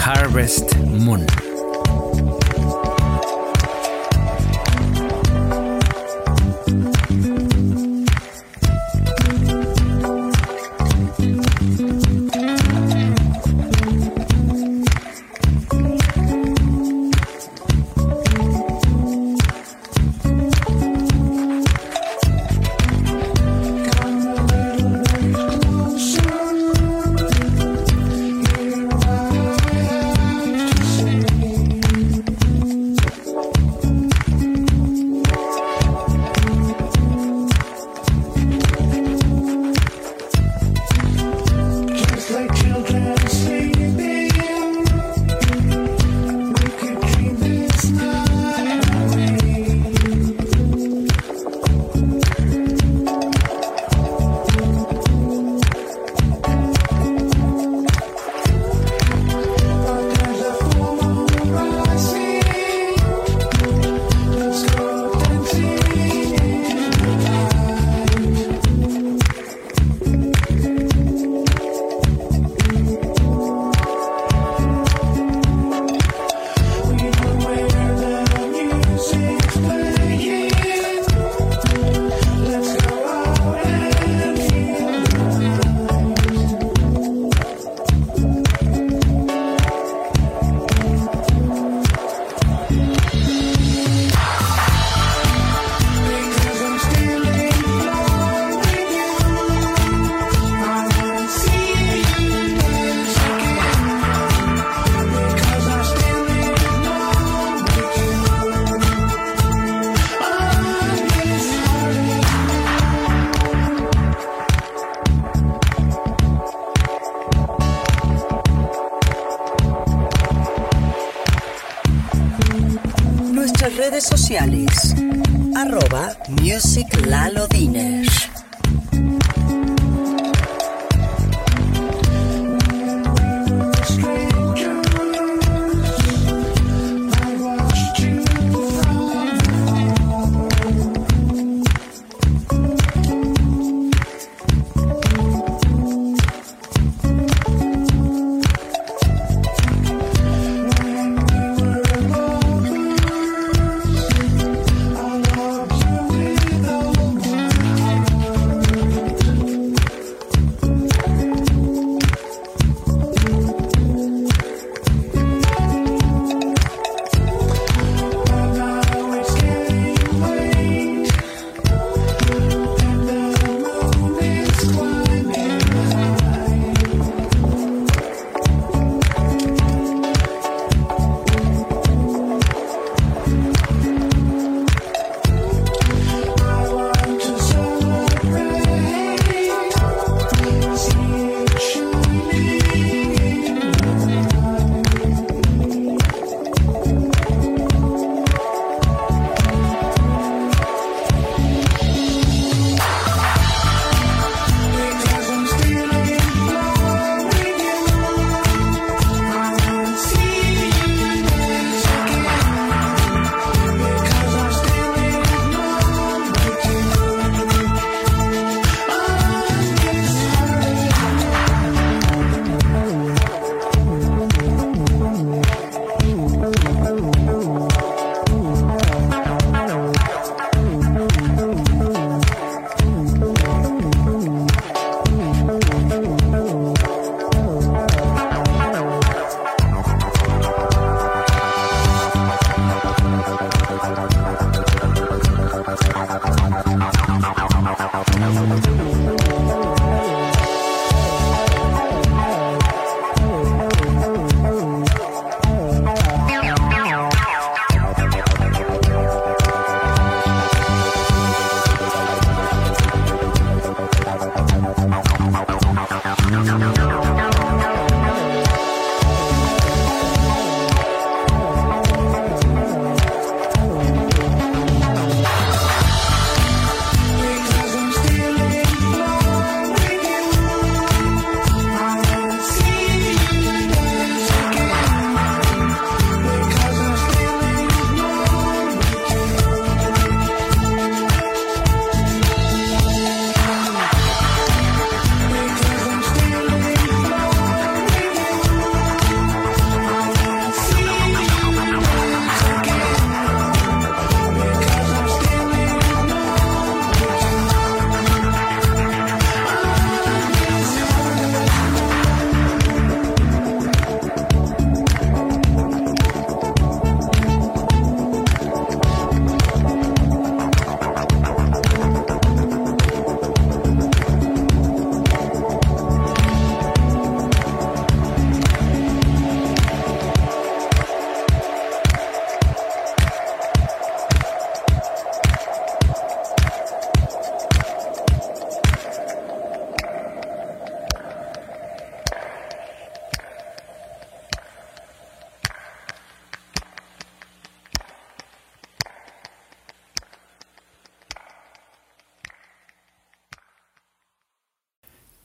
Harvest 0.03 0.75
Moon. 0.75 1.25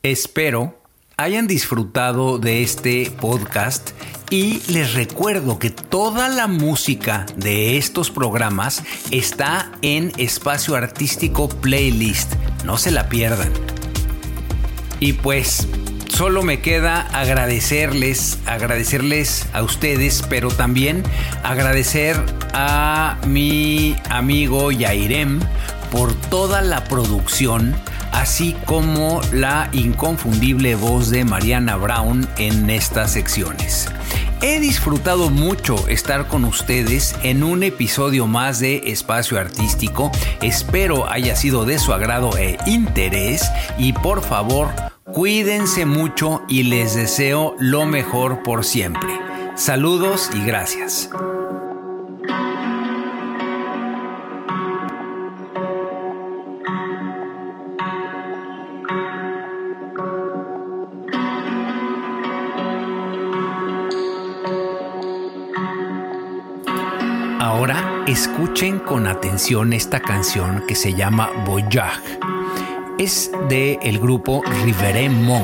Espero 0.05 0.77
hayan 1.17 1.47
disfrutado 1.47 2.37
de 2.37 2.61
este 2.61 3.09
podcast 3.09 3.89
y 4.29 4.61
les 4.71 4.93
recuerdo 4.93 5.57
que 5.57 5.71
toda 5.71 6.29
la 6.29 6.45
música 6.45 7.25
de 7.37 7.77
estos 7.77 8.11
programas 8.11 8.83
está 9.09 9.71
en 9.81 10.11
Espacio 10.17 10.75
Artístico 10.75 11.49
Playlist. 11.49 12.35
No 12.65 12.77
se 12.77 12.91
la 12.91 13.09
pierdan. 13.09 13.51
Y 14.99 15.13
pues 15.13 15.67
solo 16.07 16.43
me 16.43 16.61
queda 16.61 17.01
agradecerles, 17.07 18.37
agradecerles 18.45 19.47
a 19.53 19.63
ustedes, 19.63 20.23
pero 20.29 20.49
también 20.49 21.01
agradecer 21.41 22.15
a 22.53 23.17
mi 23.25 23.95
amigo 24.11 24.71
Yairem 24.71 25.39
por 25.89 26.13
toda 26.13 26.61
la 26.61 26.83
producción 26.83 27.75
así 28.15 28.55
como 28.65 29.21
la 29.33 29.69
inconfundible 29.73 30.75
voz 30.75 31.09
de 31.09 31.25
Mariana 31.25 31.75
Brown 31.75 32.27
en 32.37 32.69
estas 32.69 33.11
secciones. 33.11 33.89
He 34.41 34.59
disfrutado 34.59 35.29
mucho 35.29 35.87
estar 35.87 36.27
con 36.27 36.45
ustedes 36.45 37.15
en 37.23 37.43
un 37.43 37.63
episodio 37.63 38.25
más 38.25 38.59
de 38.59 38.83
Espacio 38.85 39.39
Artístico. 39.39 40.11
Espero 40.41 41.09
haya 41.09 41.35
sido 41.35 41.65
de 41.65 41.77
su 41.77 41.93
agrado 41.93 42.37
e 42.37 42.57
interés 42.65 43.49
y 43.77 43.93
por 43.93 44.21
favor 44.21 44.69
cuídense 45.03 45.85
mucho 45.85 46.41
y 46.47 46.63
les 46.63 46.95
deseo 46.95 47.55
lo 47.59 47.85
mejor 47.85 48.43
por 48.43 48.63
siempre. 48.63 49.19
Saludos 49.55 50.29
y 50.33 50.45
gracias. 50.45 51.09
Escuchen 68.07 68.77
con 68.77 69.07
atención 69.07 69.73
esta 69.73 69.99
canción 69.99 70.63
que 70.67 70.75
se 70.75 70.93
llama 70.93 71.31
Voyage. 71.43 72.19
Es 72.99 73.31
de 73.49 73.79
el 73.81 73.99
grupo 73.99 74.43
Rivere 74.63 75.09
Monk. 75.09 75.43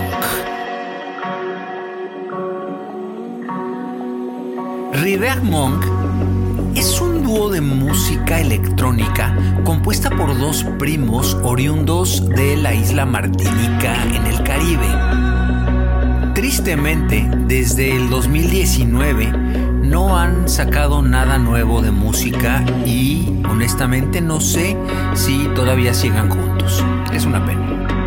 Rivere 4.93 5.41
Monk 5.41 5.86
es 6.76 7.01
un 7.01 7.24
dúo 7.24 7.49
de 7.49 7.62
música 7.62 8.39
electrónica 8.39 9.36
compuesta 9.64 10.12
por 10.12 10.38
dos 10.38 10.64
primos 10.78 11.34
oriundos 11.43 12.30
de 12.30 12.57
la 12.57 12.76
isla 12.76 13.07
Martinica 13.07 14.03
en 14.03 14.28
el 14.28 14.43
Caribe. 14.43 14.88
Tristemente, 16.36 17.28
desde 17.47 17.95
el 17.95 18.09
2019 18.09 19.70
no 19.92 20.18
han 20.18 20.48
sacado 20.48 21.02
nada 21.02 21.38
nuevo 21.38 21.82
de 21.82 21.92
música 21.92 22.64
y 22.86 23.28
honestamente 23.50 24.22
no 24.22 24.39
sé 24.39 24.78
si 25.16 25.50
todavía 25.54 25.94
sigan 25.94 26.30
juntos. 26.30 26.82
Es 27.14 27.26
una 27.26 27.46
pena. 27.46 28.01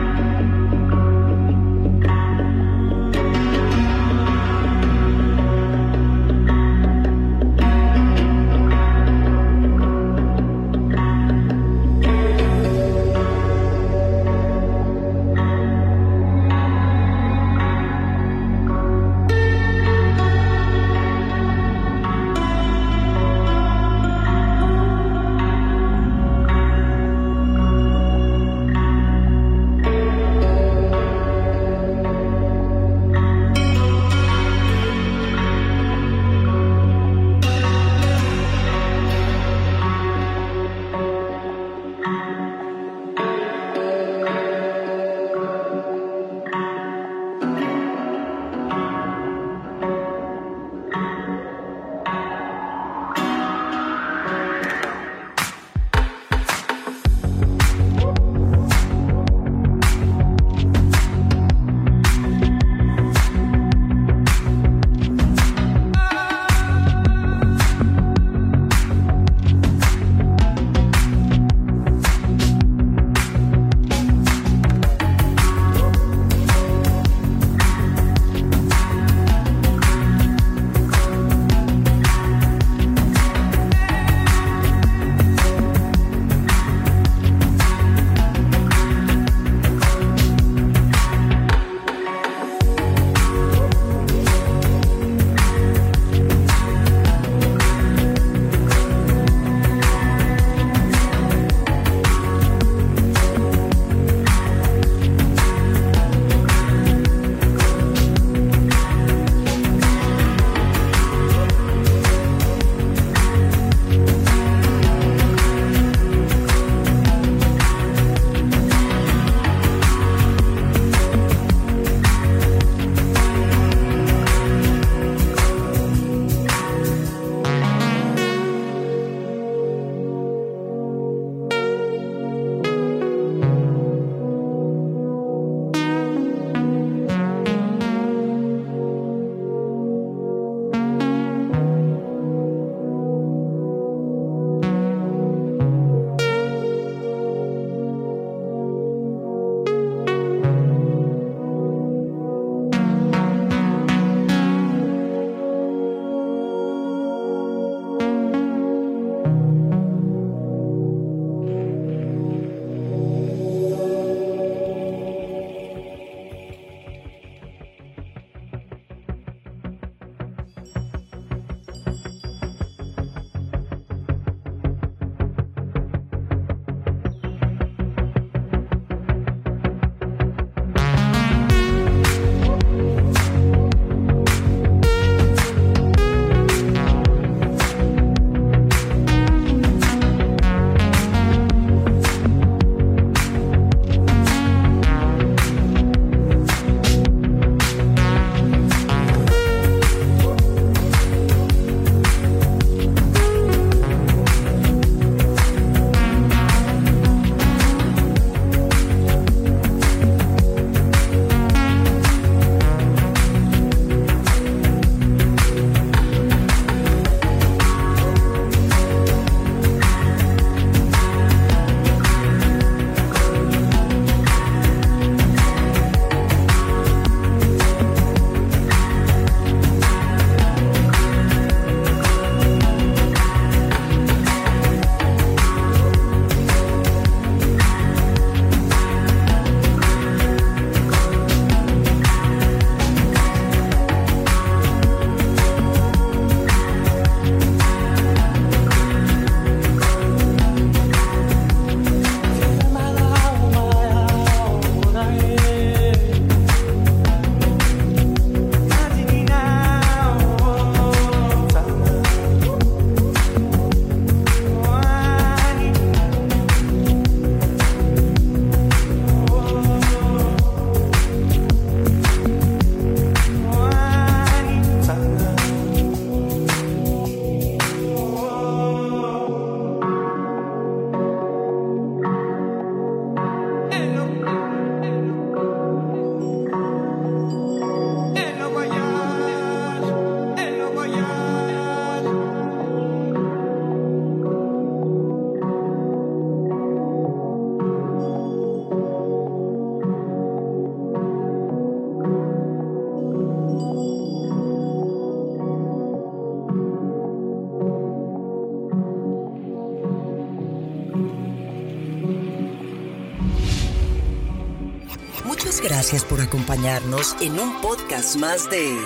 En 317.21 317.41
un 317.41 317.61
podcast 317.61 318.15
más 318.15 318.49
de 318.49 318.79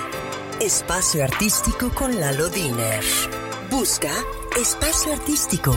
Espacio 0.58 1.22
Artístico 1.22 1.90
con 1.94 2.18
Lalo 2.18 2.48
Diner. 2.48 3.04
Busca 3.70 4.10
Espacio 4.58 5.12
Artístico 5.12 5.76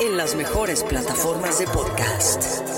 en 0.00 0.16
las 0.16 0.36
mejores 0.36 0.84
plataformas 0.84 1.58
de 1.58 1.66
podcast. 1.66 2.71